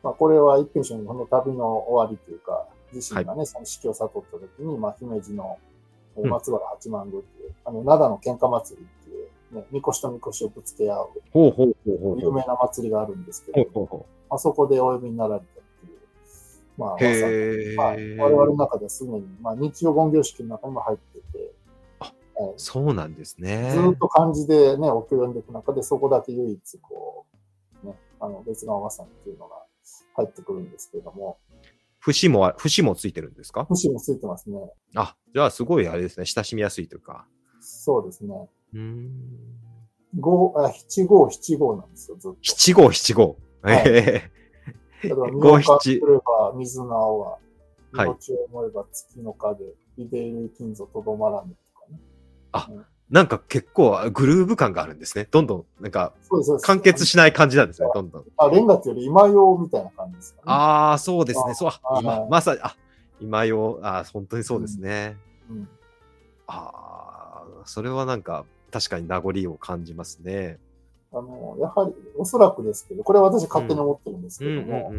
[0.03, 5.59] まあ、これは一辺商人の旅の終わりというか、自身がね、その式を悟った時に、まあ、姫路の
[6.25, 8.87] 松原八幡宮っていう、あの、灘の喧嘩祭り
[9.51, 11.11] ね、みこしとみこしをぶつけ合う。
[11.35, 15.49] 有名な祭りがあるんですけど、あそこでお呼びになられたっ
[15.81, 15.99] ていう、
[16.77, 16.97] まあ、う。
[17.01, 18.17] へまあ、え。
[18.19, 21.53] 我々の中ではすでに、まあ、日曜言行式の中にも入ってて、
[22.01, 23.73] あえそうなんですね。
[23.75, 27.27] ーずっと漢字でね、お経を読んでいく中で、そこだけ唯一、こ
[27.83, 29.57] う、ね、あの、別の和さんっていうのが
[30.15, 31.39] 入ってくるんですけれども、
[31.99, 33.67] 節もあ、節もついてるんですか？
[33.69, 34.59] 節もついてますね。
[34.95, 36.25] あ、じゃあすごいあれですね。
[36.25, 37.27] 親しみやすいというか。
[37.61, 38.49] そうですね。
[38.75, 39.41] うーん。
[40.19, 42.39] 五あ七五七五なんですよ、ずっと。
[42.43, 43.37] 七五七五。
[43.63, 44.31] はいえ
[45.03, 47.39] 例えば、 五七れば水の青は、
[47.93, 49.65] はい命を思えば月の影、
[49.97, 52.01] いでいる金ぞとどまらぬとかね。
[52.53, 55.27] ーなんか結構グルーヴ感があるんですね。
[55.29, 56.67] どんどん、なんかそうです、そうです。
[56.67, 57.89] 完結しない感じなんですね。
[57.93, 58.25] どんどん。
[58.37, 60.43] あ、レンガっていうより今用みたいな感じですかね。
[60.47, 61.51] ああ、そうですね。
[61.51, 62.77] あそう、あ今はい、まさに、あ、
[63.19, 65.17] 今よ、あー本当にそうですね。
[65.51, 65.69] うん
[66.47, 70.59] ああ、それはなんか、確かに名残を感じますね。
[71.13, 74.93] あの、やはり、おそらくですけど、これは私勝手に思ってるんですうんけども。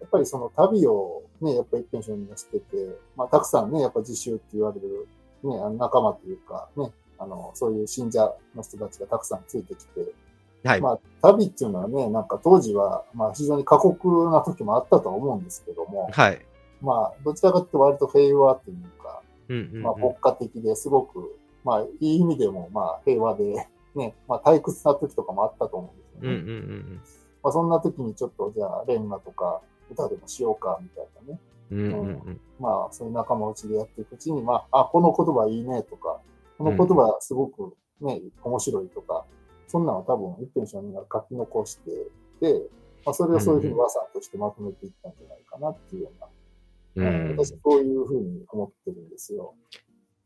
[0.00, 5.06] やっぱりその旅をね、やっぱり一辺にしてて、まあ、たくさんね、やっぱ自習って言われる、
[5.44, 10.12] ね、あの仲間というか、ね、あの、そういう信者の人たちがたくさんついてきて、
[10.64, 10.80] はい。
[10.80, 16.44] まあ、旅っていうのはね、なんか当時は、まあ、非常に過酷な時もあったとは思うんですけども、はい。
[16.80, 23.54] まあ、どちらかというと割と平和っていうか、うんうんうんまあ、牧歌的ですごく、まあ、いい意味でも、まあ、平和で、
[23.94, 26.28] ね、まあ、退屈な時とかもあったと思うんですよね。
[26.28, 27.00] うんうんうん
[27.42, 29.60] まあ、そんな時にちょっと、じゃあ、レンガとか
[29.90, 31.40] 歌でもしようか、みたいなね。
[31.70, 31.78] うん。
[31.78, 36.20] うんうんうんまあ、そういう仲間内でやっていくうちに、まあ、あ、この言葉いいねとか、
[36.58, 39.24] この言葉はすごくね、面白いとか、
[39.72, 41.90] そんなのは多分一辺承人が書き残して
[42.40, 42.68] で、
[43.06, 46.32] まあ、それをそういうふうに和さんとしてまとめていったんじゃないかなっていうような、うん
[47.38, 49.54] 私そういうふうに思ってるんですよ。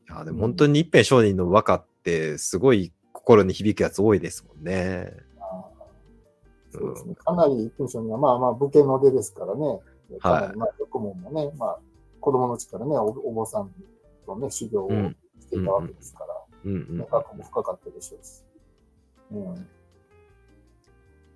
[0.09, 5.13] いや、でも本当に一辺商人の和歌ってすごい心に響くやつ多いですもんね。
[6.71, 7.15] そうですね。
[7.15, 9.81] かなり一辺承人は、まあまあ武家の出ですからね、
[10.21, 11.79] かなりまあ学問もね、まあ
[12.21, 13.71] 子供のうちからね、おお坊さん
[14.27, 16.35] とね、修行をしていたわけですから、
[16.65, 16.99] うんうん。
[16.99, 17.07] も
[17.45, 18.43] 深かったでしょうし。
[19.33, 19.67] うん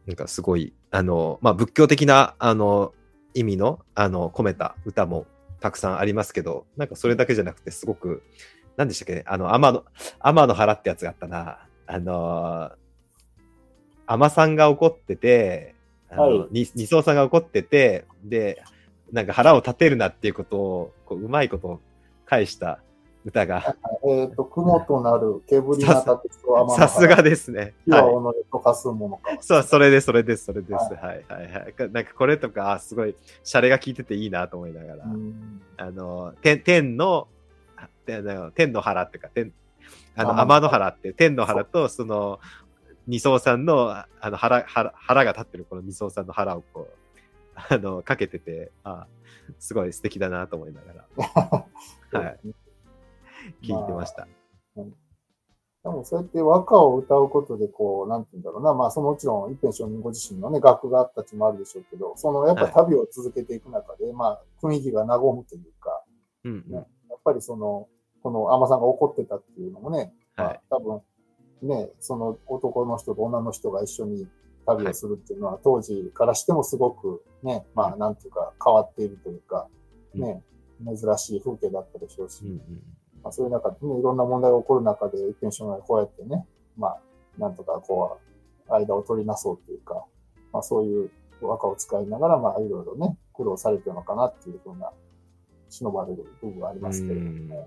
[0.06, 2.92] なんかすごい、あの、まあ、仏教的な、あの、
[3.34, 5.26] 意味の、あの、込めた歌も
[5.60, 8.22] たくさんありますけど、なんかそれだけじゃなくて、すごく、
[8.80, 9.14] 何でしたっけ？
[9.16, 9.84] ね、あの、天の、
[10.20, 11.58] 天の原ってやつがあったな。
[11.86, 12.70] あの、
[14.06, 15.74] 天さんが怒ってて、
[16.08, 18.62] あの、はいに二層さんが怒ってて、で、
[19.12, 21.80] なんか腹を立てるなっていうことを、こう、うまいことを
[22.24, 22.80] 返した
[23.26, 23.76] 歌が、
[24.08, 27.74] えっ、と、雲となる煙な立てと天のさすがですね。
[27.84, 29.36] 火ははい己と化すものか。
[29.42, 30.72] そう、それです、それです、それです。
[30.72, 31.92] ははい、はい、はい。
[31.92, 33.14] なんかこれとか、あすごい、
[33.44, 37.39] シャレが効いてていいなと思いながら、うんあの、天、天の、あ
[38.06, 39.52] 天の天の原っていうか、天、
[40.16, 42.40] あの、あ天の原っていう、天の原と、その、
[43.06, 47.00] 二層さんの、あの、腹、腹、腹が立ってるこの二層さんの腹をこう、
[47.54, 49.06] あの、かけてて、あ
[49.58, 51.68] すごい素敵だなと思いながら、
[52.20, 52.40] はい、
[53.62, 54.26] 聞いてました。
[55.82, 66.04] でもそうやって和歌を歌うことで、こう、なんて言うんだろうな、まあ、そのもちろん、一辺承人ご自身のね、学があったちもあるでしょうけど、その、やっぱ旅を続けていく中で、まあ、雰囲気が和むというか、
[66.44, 66.74] うん、うん。
[66.74, 66.86] やっ
[67.24, 67.88] ぱりその、
[68.22, 70.60] この海女さんが怒ってたっていうのもね、まはい。
[70.70, 74.26] あ、多分、ね、その男の人と女の人が一緒に
[74.66, 78.16] 旅をするっていうのは、当時からしてもすごくね、まあ、なん。
[78.16, 79.68] ていうか、変わっているというか、
[80.14, 80.42] ね、
[80.84, 82.60] 珍しい風景だったでしょうし、うん、うん。
[83.22, 86.46] まあ、そういう中でね、いろんな問題が起こる中で、一辺承人がこうやってね、
[86.76, 87.00] まあ、
[87.38, 88.18] なんとかこ
[88.68, 90.04] う、間を取りなそうというか、
[90.52, 91.10] まあそういう
[91.40, 94.92] 和歌を使いながら、まあいろいろね、苦労されてるのかなっていうふうな、
[95.70, 97.66] 忍ばれる部分はありますけれどもね。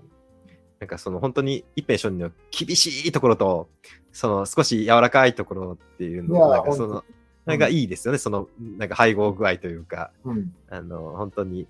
[0.80, 3.68] なんかその本当に一辺承人の厳しいところと、
[4.12, 7.04] その少し柔らかいところっていうのいやなんかその本、
[7.46, 8.48] なんかいいですよね、その、
[8.78, 10.54] なんか配合具合というか、うん。
[10.70, 11.66] あの、本当に、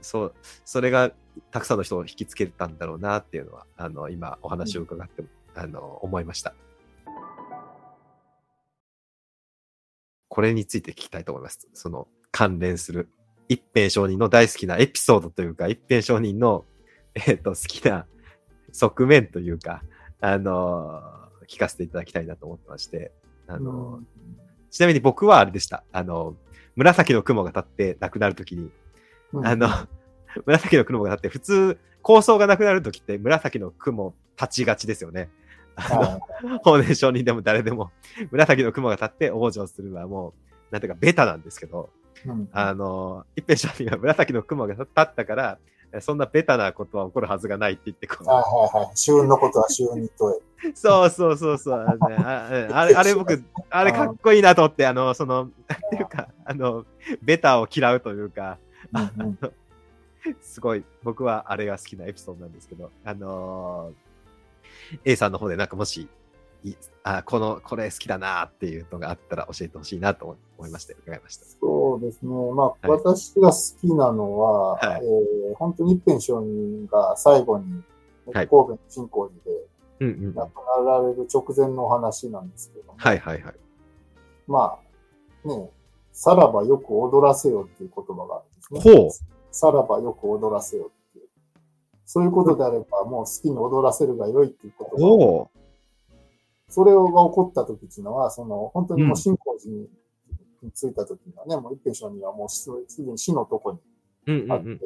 [0.00, 1.12] そう、それが
[1.50, 6.54] たくさんの人を引きつけたんだろうなっていうのは、あの、今お話を伺って、あの、思いました。
[10.28, 11.68] これについて聞きたいと思います。
[11.74, 13.08] その関連する
[13.48, 16.64] 一辺承人の大好きなエピソードというか、一辺承人の、
[17.14, 18.06] えっ、と、好きな
[18.72, 19.82] 側面というか、
[20.20, 21.02] あの
[21.48, 23.12] 聞かせていただきたいなと思ってまして、
[23.46, 24.00] あの
[24.70, 25.84] ちなみに僕はあれでした。
[25.92, 26.34] あの、
[26.74, 28.70] 紫の雲が立って亡くなるときに、
[29.32, 29.68] うんあの、
[30.46, 35.30] 紫の雲が立って、普通、構想がなくなるときって紫の雲立ちがちですよね。
[35.76, 37.92] あはの、法然上人でも誰でも、
[38.32, 40.34] 紫の雲が立って往生するのはも
[40.70, 45.58] う、なんていうか、ベタなんですけど、いうんあの、一辺上人が紫の雲が立ったから、
[46.00, 48.96] そんなベタなことは起こるはずがないって言って、こう、はいはいはい。
[48.96, 50.72] 旬のことは旬に問え。
[50.74, 51.78] そうそうそうそう。
[51.78, 56.84] あああれ、 あれ僕、あれかっこいいなと思って、あの、その、なんていうか、あの、
[57.22, 58.58] ベタを嫌うというか、
[58.92, 59.52] あうんうんの
[60.40, 64.04] すごい、僕はあれが好きなエピソードなんですけど、あのー
[65.04, 66.08] A さんの方でなんかもし、い
[67.02, 71.44] あこの、これ好きだなっていうのがあったら教えてほしいなと思いまして、伺いました。
[71.60, 72.30] そうですね。
[72.52, 77.82] まあ、はい私が好きなのは、はいえー本当に一辺承人が最後に、
[78.32, 79.74] はい神戸の新光寺で。
[80.00, 83.54] 亡くなられる直前のお話なんですけども、はいはいはい。
[84.46, 84.78] ま
[85.44, 85.70] あ、ね、
[86.12, 88.44] さらばよく踊らせよっていう言葉がある
[88.78, 88.96] んですね。
[88.98, 89.10] ほう。
[89.50, 91.28] さらばよく踊らせよっていう。
[92.04, 95.63] そういうことであれば、もう好きに踊らせるが良いっていうことが。
[96.68, 99.72] それが起こった時っていうのは、その、本当にもう新光寺
[100.62, 103.78] に着いた時にはね、もう一辺承人はもうすすでに死のとこに
[104.26, 104.78] うんうんあって、うん。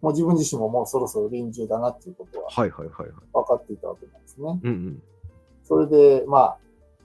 [0.00, 3.10] もう自分自身ももうそろそろ臨終だなっていうことははいはいはいはい。
[3.32, 4.60] 分かっていたわけなんですね。
[4.62, 5.02] うんうん。
[5.64, 6.56] それで、ま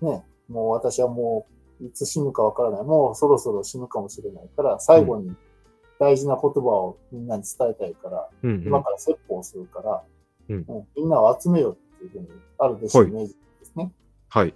[0.02, 1.48] あ、ね、もう私はも
[1.82, 2.84] ういつ死ぬかわからない。
[2.84, 5.36] もうそろそろ死ぬかもしれないから、最後に
[6.00, 10.04] 大事な言葉をみんなに伝えたいから、うんうん今から説法するから、
[10.50, 12.28] うんうんみんなを集めようっていうふうに、
[12.60, 13.92] ある弟子のイメージですね。
[14.32, 14.54] はい。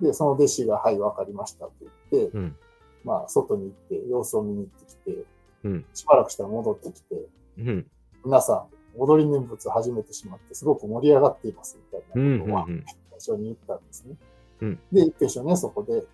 [0.00, 2.56] で、その弟子が、はい、わかりましたって言って、うん
[3.04, 5.24] まあ、外に行って、様子を見に行ってきて、
[5.64, 7.26] うんしばらくしたら戻ってきて、
[7.58, 7.86] うん。
[8.24, 12.84] 皆さん、踊り念仏始めてしまって、すごく盛り上がっています、みたうんいなことはう、ん
[13.18, 14.14] 最初に言ったんですね。
[14.62, 16.04] うんで、一平書ね、そこで、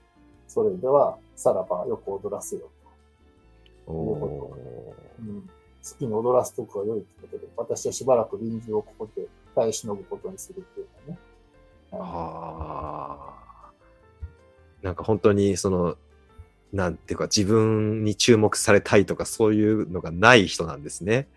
[0.48, 2.70] それでは、さらばよく踊らせよ
[3.86, 4.54] おお
[5.20, 5.22] う。
[5.22, 5.48] うん、好
[5.98, 11.29] きに踊らすとくは良いということで、私はしばらく臨終をここで耐え忍ぶことにするっていうのはね。
[11.93, 13.72] はあ。
[14.82, 15.97] なんか本当にその、
[16.72, 21.28] なんていうか自分に注目されたいとかそういうのがない人なんですね。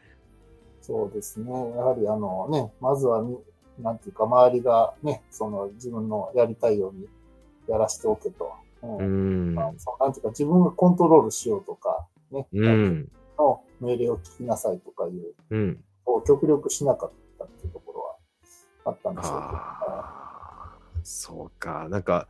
[0.82, 1.52] そうですね。
[1.52, 3.38] やはりあのね、まずはみ、
[3.80, 7.08] なんていうか周りがね、その自分のやりたいように
[7.68, 8.52] やらせておけと。
[8.84, 9.56] うんうん。
[9.56, 9.66] まあ
[10.00, 13.12] なんていうか自分がコントロールしようとか、ね、うん。
[13.40, 15.84] の命令を聞きなさいとかいう、うん。
[16.06, 18.16] を極力しなかったっていうところは
[18.86, 20.23] あったんでしょうけど。
[21.04, 21.88] ああ、そうか。
[21.90, 22.28] なんか、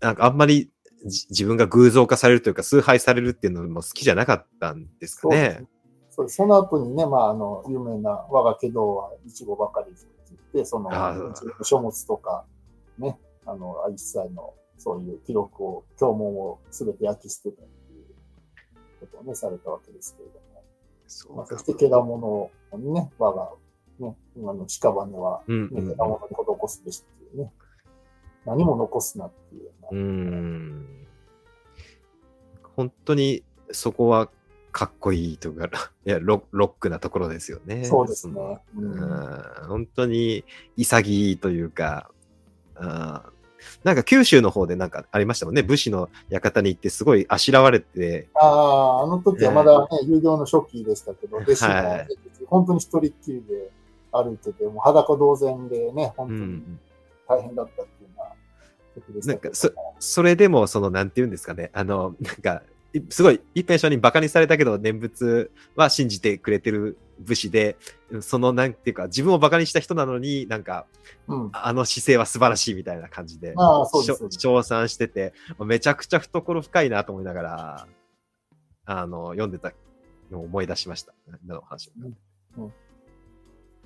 [0.00, 0.70] なんかあんまり
[1.04, 5.64] じ自分が偶像化されるというか、崇拝されるっていうのも好きじゃなかったんですかね。
[6.10, 10.90] そうその後にね、まあ、あの、有名な我が家道はイゴばかりって言って、その
[11.62, 12.44] 書物とか、
[12.98, 18.04] ね、あの、一切のそういう記録を、教文をすべて焼き捨てたっていう
[19.00, 20.44] ことをね、されたわけですけれども。
[20.54, 20.62] まあ、
[21.06, 23.50] そうかそして、けだものにね、我が、
[23.98, 27.52] ね、今の屍は、うんね、けだものに施すべしっていうね、
[28.46, 29.96] 何も残すなっていうよう。
[29.96, 30.86] ん。
[32.76, 34.28] 本当にそこは
[34.72, 35.68] かっこいいとか、
[36.04, 37.84] いやロロックなところですよね。
[37.84, 38.60] そうですねの。
[38.76, 40.44] うんうん本当に
[40.76, 42.10] 潔いというか、
[43.82, 45.62] なんか九州の方でなんかありましたもんね。
[45.62, 52.08] 武士の館に行ってすごいあしらわれて、ああ、あの時はまだね、有料の初期でしたけど、弟子が、はい
[52.46, 53.70] 本当に一人っきりで
[54.12, 56.80] 歩いてて、もう裸同然でね、本当にうん、
[57.26, 58.03] 大変だったっていう
[59.26, 61.70] なんかそそれでもそのなんて言うんですかね。
[61.72, 67.76] あの、なんか、いすごい一辺書にバカにされたけど念仏は信じてくれてる武士で、
[68.20, 70.86] そのなんていうか自分をバカにした人なのになんか
[71.26, 71.50] うん。
[71.52, 73.54] あの姿勢は素晴らしいみたいな感じで、
[74.30, 77.86] 称賛してて、めちゃくちゃ懐深いなと思いながら、
[78.86, 79.72] あの、読んでた
[80.30, 81.14] のを思い出しました。
[81.42, 81.92] 今の話を。
[82.56, 82.68] あ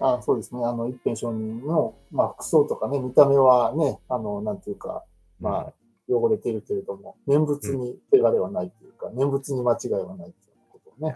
[0.00, 0.64] あそうですね。
[0.64, 5.04] あの、一辺承認の、まあ、服装とかね、見た目はね、あの、なんていうか、
[5.40, 5.72] まあ、
[6.08, 10.32] 汚れてるけれども、念仏に汚れはないというか、念仏に間違いはないという
[10.70, 11.14] ことをね。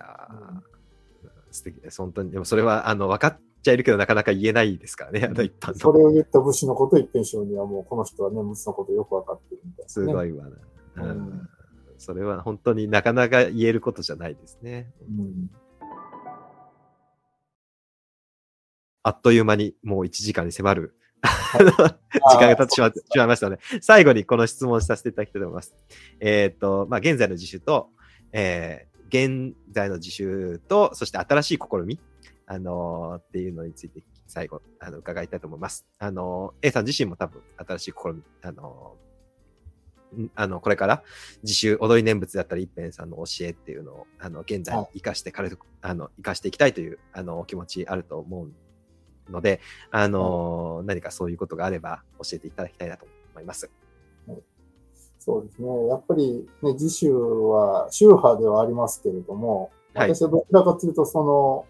[1.51, 2.01] 素敵です。
[2.01, 2.31] 本当に。
[2.31, 5.79] でもそれは、あの、分かっちゃいるけど、なかなか言えないですからね、あの一般の。
[5.79, 9.89] それを言った武士のこと、一辺承認はもう、この人は念仏のことよくわかってるみたいな、ね。
[9.89, 10.51] すごいわな。
[10.51, 10.57] う
[10.97, 11.49] うんん。
[11.99, 14.91] それは本当になかなか言えることじゃないですね。
[15.09, 15.51] うん。
[19.03, 25.75] あっという間にもう1時間に迫るい 時間が経ってしましまいましたので、最後にこの質問をさせていただきたいと思います。
[26.21, 27.91] えっ、と、まあ、現在の自主と、
[28.33, 32.01] えー現在の自主と、そして新しい試み、
[32.47, 35.87] あのーっていうのについて最後、あの、伺いたいと思います。
[35.99, 41.03] あのー A さん自身も多分新しい試み、あのーんあの、これから
[41.43, 48.51] 自主踊り念仏だったり、一辺さんの教えっていうのを、あの、現在に生かして、彼と、あの、生かしていきたいという、あの、お気持ちあると思う
[49.33, 49.61] ので、
[49.91, 53.71] あのー何かそういうことがあれば教えていただきたいなと思います。
[55.19, 55.87] そうですね。
[55.87, 61.67] やっぱりね、自主は宗派ではありますけれども、はい私はどちらかというと、そ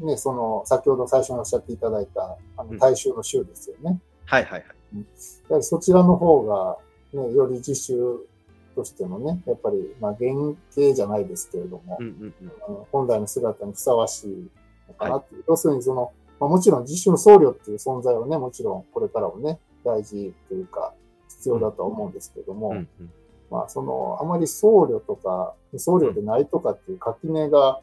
[0.00, 4.00] の、ね、その、先ほど最初におっしゃっていただいた、あの、うん大衆の宗ですよね。
[4.24, 4.62] はいはいはい。
[4.96, 5.04] や
[5.50, 6.78] はりそちらの方が、
[7.12, 8.26] ね、より自主
[8.74, 10.32] としてのね、やっぱり、まあ、原
[10.76, 12.52] 型じゃないですけれども、うんうんうん。
[12.66, 14.48] あの本来の姿にふさわしい
[14.88, 15.44] のかなっていう。
[15.46, 20.94] 要するにその、まあ、もちろん自主の僧侶っていう存在はね、もちろんこれからもね、大事というか、
[21.28, 23.10] 必要だとは思うんですけれども、うんうん
[23.50, 27.80] まあ、その、あまり僧侶とか、僧侶でないとかっていう垣根が、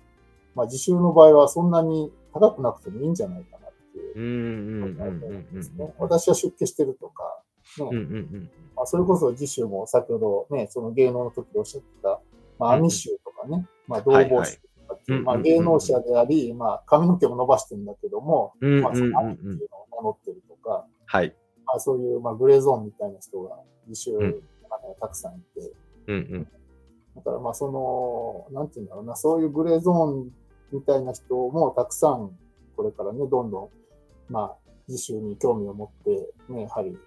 [0.53, 5.53] まあ、自習の場合はそんなに高くなくてもいいんじゃないかなっていううんうんうん考えうんうん。
[5.53, 5.93] ですね。
[5.97, 7.41] 私は出家してるとか、
[7.79, 7.85] ね。
[7.85, 8.49] うんうんうん。
[8.75, 12.19] まあ、それこそ自習も先ほどね、その芸能の時でおっしゃってた、
[12.59, 14.73] まあ、うんうんアミ宗とかね、まあ、同房宗とか
[15.05, 21.35] っていう、まあ、芸能者であり、まあ、髪の毛も伸ばしてるんだけども、まあ、そのっていうのを名乗ってるとか、はい。
[21.65, 23.55] まあ、そういう、まあ、グレーゾーンみたいな人が
[23.87, 24.33] 自習中に
[24.69, 25.71] はたくさんいて、
[26.07, 26.47] うんうん。
[27.15, 27.71] だからまあそ
[28.51, 30.31] の、なんていうんだろうな、そういうグレーゾーン
[30.71, 32.31] みたいな人もたくさん、
[32.75, 33.69] これからね、どんど
[34.29, 34.55] ん、まあ、
[34.87, 36.97] 自習に興味を持って、ね、やはり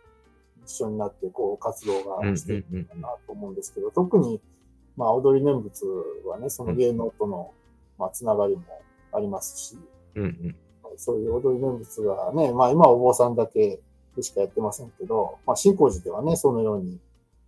[0.64, 4.40] 一緒になって、こう、活動がしていくのかなと思うんですけど、特に、
[4.96, 5.84] まあ、踊り念仏
[6.26, 7.52] はね、その芸能との、
[7.98, 8.62] まあ、つながりも
[9.12, 9.78] ありますし、
[10.14, 10.56] うんうん。
[10.96, 13.80] そういう踊り念仏がね、まあ今はお坊さんだけ
[14.16, 16.98] でしかやってませんけど、まあ新光寺ではね、そのように、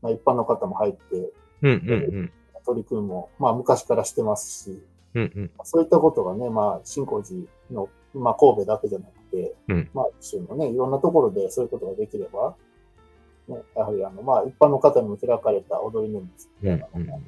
[0.03, 1.33] まあ一般の方も入って、
[1.63, 2.33] うんうん
[2.67, 4.83] 取り組みも、まあ昔からしてますし、
[5.15, 5.51] うんうん。
[5.65, 7.41] そういったことがね、まあ新光寺
[7.71, 9.91] の、まあ神戸だけじゃなくて、うん。
[9.95, 12.55] まあ一緒のね、いろんなところでそういうことができれば、
[13.49, 17.19] ね、やはりあの、まあ一般の方にも開かれた踊り念仏みたいなのが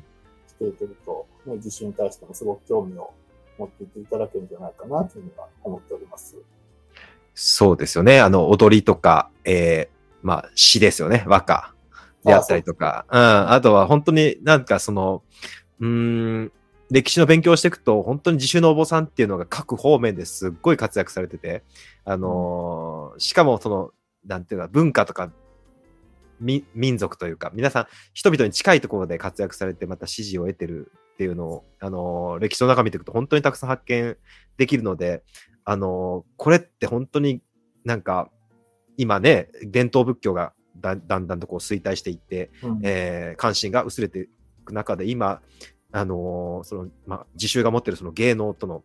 [0.62, 3.12] していけると、ね、自主に対してもすごく興味を
[3.58, 6.36] 持っていっていただけるんじゃないかなというふうには思っております。
[7.34, 8.20] そうですよね。
[8.20, 11.24] あの、踊りとか、えー、まあ、詩ですよね。
[11.26, 11.74] 和歌
[12.24, 13.06] であったりとか。
[13.10, 13.50] うん。
[13.50, 15.22] あとは本当になんかその、
[15.80, 16.52] うーん、
[16.90, 21.62] 歴史の勉強をしていくと、本当に自習のお坊さんっていうのが各方面ですっごい活躍されてて、
[22.04, 23.90] あのーしかもその、
[24.26, 25.32] なんていうか、文化とか、み
[26.42, 34.16] 民族というか、皆さん、人々に近いところで活躍されて、また支持を得てるっていうのを、あのー歴史の中見ていくと、本当にたくさん発見
[34.56, 35.22] できるので、
[35.64, 37.42] あのーこれって本当に
[37.84, 38.30] なんか、
[38.96, 42.80] 今ね、伝統仏教がだだんだんとこう衰退していって、うん。
[42.82, 44.26] えー関心が薄れてい
[44.64, 45.40] く中で、今、
[45.92, 48.82] あのーその、まあ、自習が持ってるその芸能との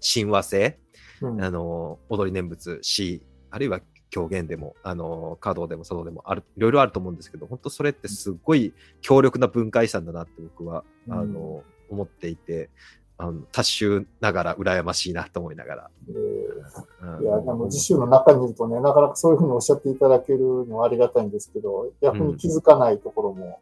[0.00, 0.78] 親和性、
[1.20, 1.42] うん。
[1.42, 3.80] あのー踊り念仏、詩、あるいは
[4.12, 11.12] 狂言でも、あのー華道でも茶道でもある、いろいろあると思うんですけど、本当それってすごい強力な文化遺産だなって僕は、うん。
[11.14, 12.70] あのー思っていて、
[13.18, 15.90] あの多種ながら羨ましいなと思いながら。
[16.08, 17.18] えー。
[17.18, 17.22] うん。
[17.22, 23.60] いや、でも、自習の中にいるとね、なかなかそういうふうにおっしゃっていただけるのはありがたいんですけど、逆に気づかないところも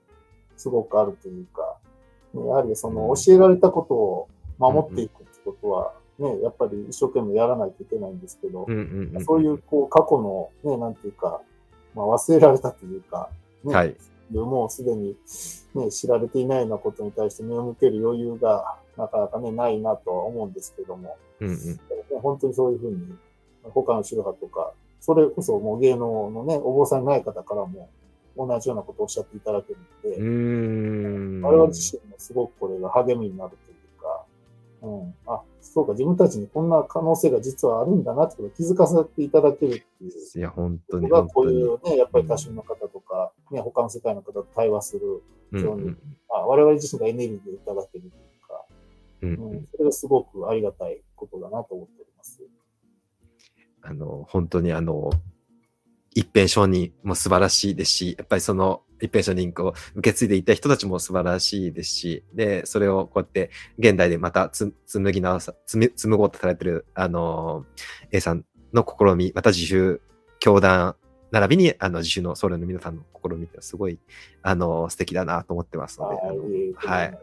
[0.56, 1.76] すごくあるというか、
[2.34, 4.28] ねやはりその教えられたことを
[4.58, 8.66] 守っていくってことは、ね、やっぱり一生懸命やらないといけないんですけど
[9.24, 11.40] そういう、こう、過去の、ね、なんていうか、
[11.94, 13.30] まあ、忘れられたというか、
[13.64, 13.96] ね、はい。
[14.30, 15.16] もうすでに、
[15.74, 21.80] ね、知られていないようなことに対して目を向ける余裕がなかなかね、ないなとは思うんですけども、うんうんね
[22.22, 23.14] 本当にそういうふうに、
[23.62, 27.88] 他の宗派とか、それこそもう芸能のね、お坊さんにない方からも
[28.36, 31.42] 同じようなことをおっしゃっていただけるので、うーん。
[31.42, 34.24] 我々自身もすごくこれが励みになるというか、
[34.82, 40.38] うん、あ、そうか、自分たちにこんな可能性が実はあるんだなってことを気づかせていただけるっていう。
[40.38, 41.52] いや、本当に、がこう。
[41.52, 45.20] いうね、やっぱり多種の方とか、ね、他の世界の方と対話する、うん
[45.52, 45.90] 非常に
[46.28, 48.64] まあ、我々自身がエネルギーをいただけるというか、
[49.22, 52.40] うんうんうん、それがすごくありがたいことだなと思っております。
[53.82, 55.10] あの、本当にあの、
[56.12, 67.64] 一辺承認も素晴らしいですし、やっぱりその一辺承認を受け継いでいた人たちも素晴らしいですし、で、それをこうやって現代でまたつ紡ぎ直さ、紡紡ごうとされてる、あの、
[68.12, 70.00] A さんの試み、また自習、
[70.38, 70.96] 教団、
[71.30, 73.98] 並びに、あの、自習の僧侶の皆さんの試みってすごい、
[74.42, 76.42] あの、素敵だなと思ってますので、あの
[76.74, 77.18] はいはい。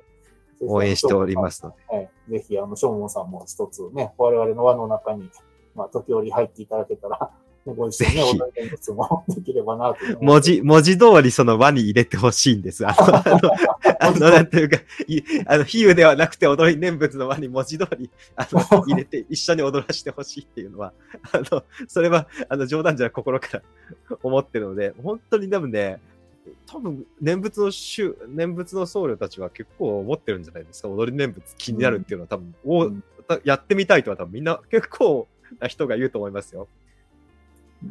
[0.62, 1.96] 応援しておりますので。
[1.96, 2.10] はい。
[2.30, 5.30] ぜひ、あの、ショーモンさんも一つね、我々の輪の中に、
[5.76, 7.28] まあ、時折入っていただけたら、ね、
[7.74, 10.18] ご一緒にね、ぜひお題物もできればなという。
[10.22, 12.86] 文字、文字通りその輪に入れてほしいんです。
[12.86, 12.98] あの、
[14.00, 20.94] あの、なんていうか、いあの、比喩ではなくて踊り念仏の輪に文字通り、あの、 入れて一緒に踊らせてほしいっていうのは、
[21.32, 23.62] あの、それは、あの、冗談じゃ心から
[24.24, 26.00] 思ってるので、本当に多分ね、
[26.66, 30.90] 多分、念仏の宗、念仏の僧侶たちは結構思ってるんじゃないですか。
[30.90, 33.04] 踊り念仏気になるっていうのは多分、おうん
[33.44, 35.28] やってみたいとは多分みんな結構
[35.60, 36.68] な人が言うと思いますよ。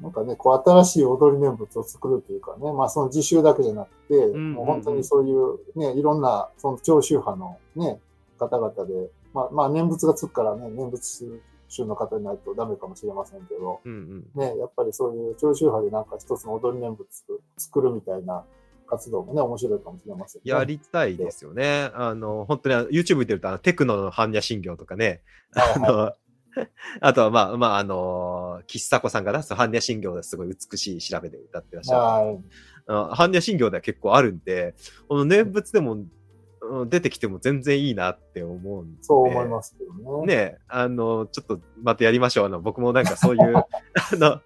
[0.02, 8.00] なんかね、こう、新しい踊り念仏を作るというかね、まあ、その自習だけじゃなくて、んもう本当にそういうね、いろんな、その長宗派のね、
[8.38, 14.40] 方々で、まあ、まあ、念仏がつくからね、念仏宗の方にないとダメかもしれませんけど、うんうん。
[14.40, 17.06] ね、やっぱりそういう長宗派でなんか一つの踊り念仏
[17.56, 18.44] 作るみたいな
[18.86, 20.50] 活動もね、面白いかもしれませんね。
[20.50, 21.90] やりたいですよね。
[21.94, 25.22] あの、本当にあの YouTube 見てると、あのテクノの般若心経とかね、
[25.54, 26.12] あはいはいの、
[27.00, 32.38] あとは、まあ、まあ、あの、岸迫さんが出す般若心経ですごい美しい調べで歌ってらっしゃる。
[32.86, 34.74] 般若心経では結構あるんで、
[35.08, 36.10] この念仏でも、うん
[36.88, 39.02] 出てきても全然いいなって思うんで。
[39.02, 40.26] そう思いますけどね。
[40.26, 42.46] ねあの、ちょっとまたやりましょう。
[42.46, 43.66] あの、僕もなんかそういう、 あ
[44.12, 44.40] の、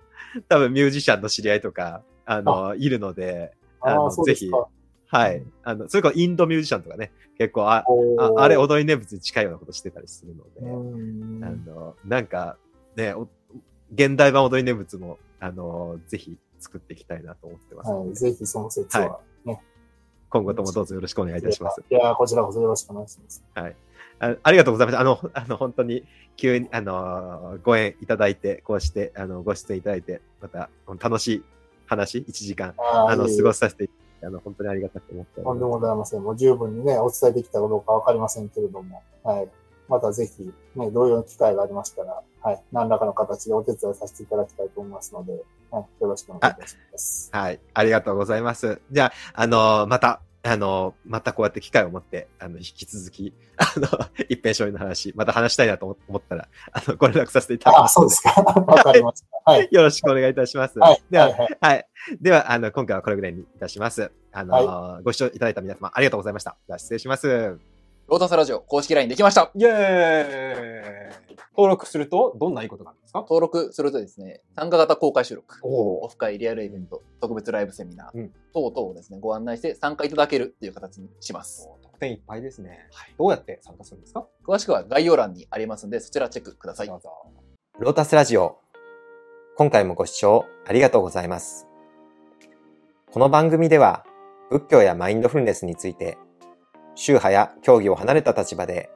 [0.49, 4.69] 多分ミュージシャンの知り合いとか、あの、いるので、ああのあ、そうですか。
[5.11, 5.43] はい。
[5.65, 7.85] あの、それからインドミュージシャンとかね、結構あ、
[8.19, 12.57] ああれ踊り念仏に近いようなことしてたりするので、うんあの、なんか、
[12.97, 13.29] ね、お
[13.93, 18.15] 現代版踊り念仏も、あの、ぜひ作っていきたいなと思ってますはい。
[18.15, 19.61] ぜひその説は、ね。
[20.29, 21.83] 今後ともどうぞよろしくお願いいたします。
[21.91, 23.43] いや、こちらこそよろしくお願いします。
[23.55, 25.01] あありがとうございました。
[25.01, 26.05] あの、あの、本当に、
[26.37, 31.45] 急に、あの、ご縁いただいて、こうして、あの、ご出演いただいて、また、楽しい
[31.87, 33.89] 話、1時間、あの、過ごさせて、
[34.27, 35.71] あの、本当にありがたく思っておとんでります。
[35.71, 36.23] もございません。
[36.23, 39.49] もう十分にね、お伝えできたかどうかわかりませんけれども、はい。
[39.89, 42.63] またぜひ、ね、同様の機会がありましたら、はい。
[42.73, 45.33] 何らかの形でお手伝いさせていただきたいと思いますので、
[45.71, 46.03] はい。
[46.03, 47.31] よろしくお願いいたします。
[47.33, 47.61] はい。
[47.75, 48.81] ありがとうございます。
[48.91, 53.87] じゃあ、あの、また、あの、またこうやって機会を持って、あの、引き続き、 あの、
[54.29, 58.15] 一辺勝利の話、また話したいなと思ったら、あの、ご連絡させていただきあ、ますので。
[58.15, 58.61] そうですか。
[58.67, 59.51] わかりました。
[59.53, 59.69] はい。
[59.71, 60.79] よろしくお願いいたします。
[60.79, 61.03] はい。
[61.11, 61.35] では、はい。
[61.39, 61.87] はいはい。
[62.21, 64.11] では、あの、今回はこれぐらいにいたします。
[64.33, 66.57] あの、ご視聴いただいた皆様、ありがとうございました。
[66.67, 67.59] では、失礼します。
[68.09, 69.53] ロータスラジオ公式 LINE できました。
[69.55, 72.99] イェーイ登録するとどんないいことがある？
[72.99, 73.21] んですか？
[73.21, 81.69] 登録するとですね、参加型公開収録、おオフ会、リアルイベント、特別ライブセミナーうん等々をですね、ご案内して参加いただけるっていう形にします。
[81.83, 82.89] 特典いっぱいですね。
[82.93, 84.27] はいどうやって参加するんですか？
[84.47, 86.87] 詳しくは概要欄にありますんで、そちらチェックください。
[86.87, 87.11] どうぞ。
[87.79, 88.59] ロータスラジオ。
[89.57, 91.67] 今回もご視聴ありがとうございます。
[93.11, 94.05] この番組では、
[94.51, 96.17] 仏教やマインドフルネスについて、
[96.95, 98.89] 宗派や教義を離れた立場で、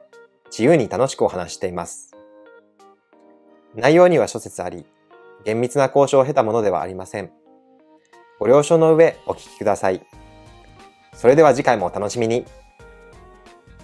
[0.45, 2.14] 自由に楽しくお話ししています。
[3.75, 4.85] 内容には諸説あり、
[5.43, 7.31] 厳密な交渉を経たものではありません。
[8.39, 10.01] ご了承の上お聞きください。
[11.13, 12.45] それでは次回もお楽しみに。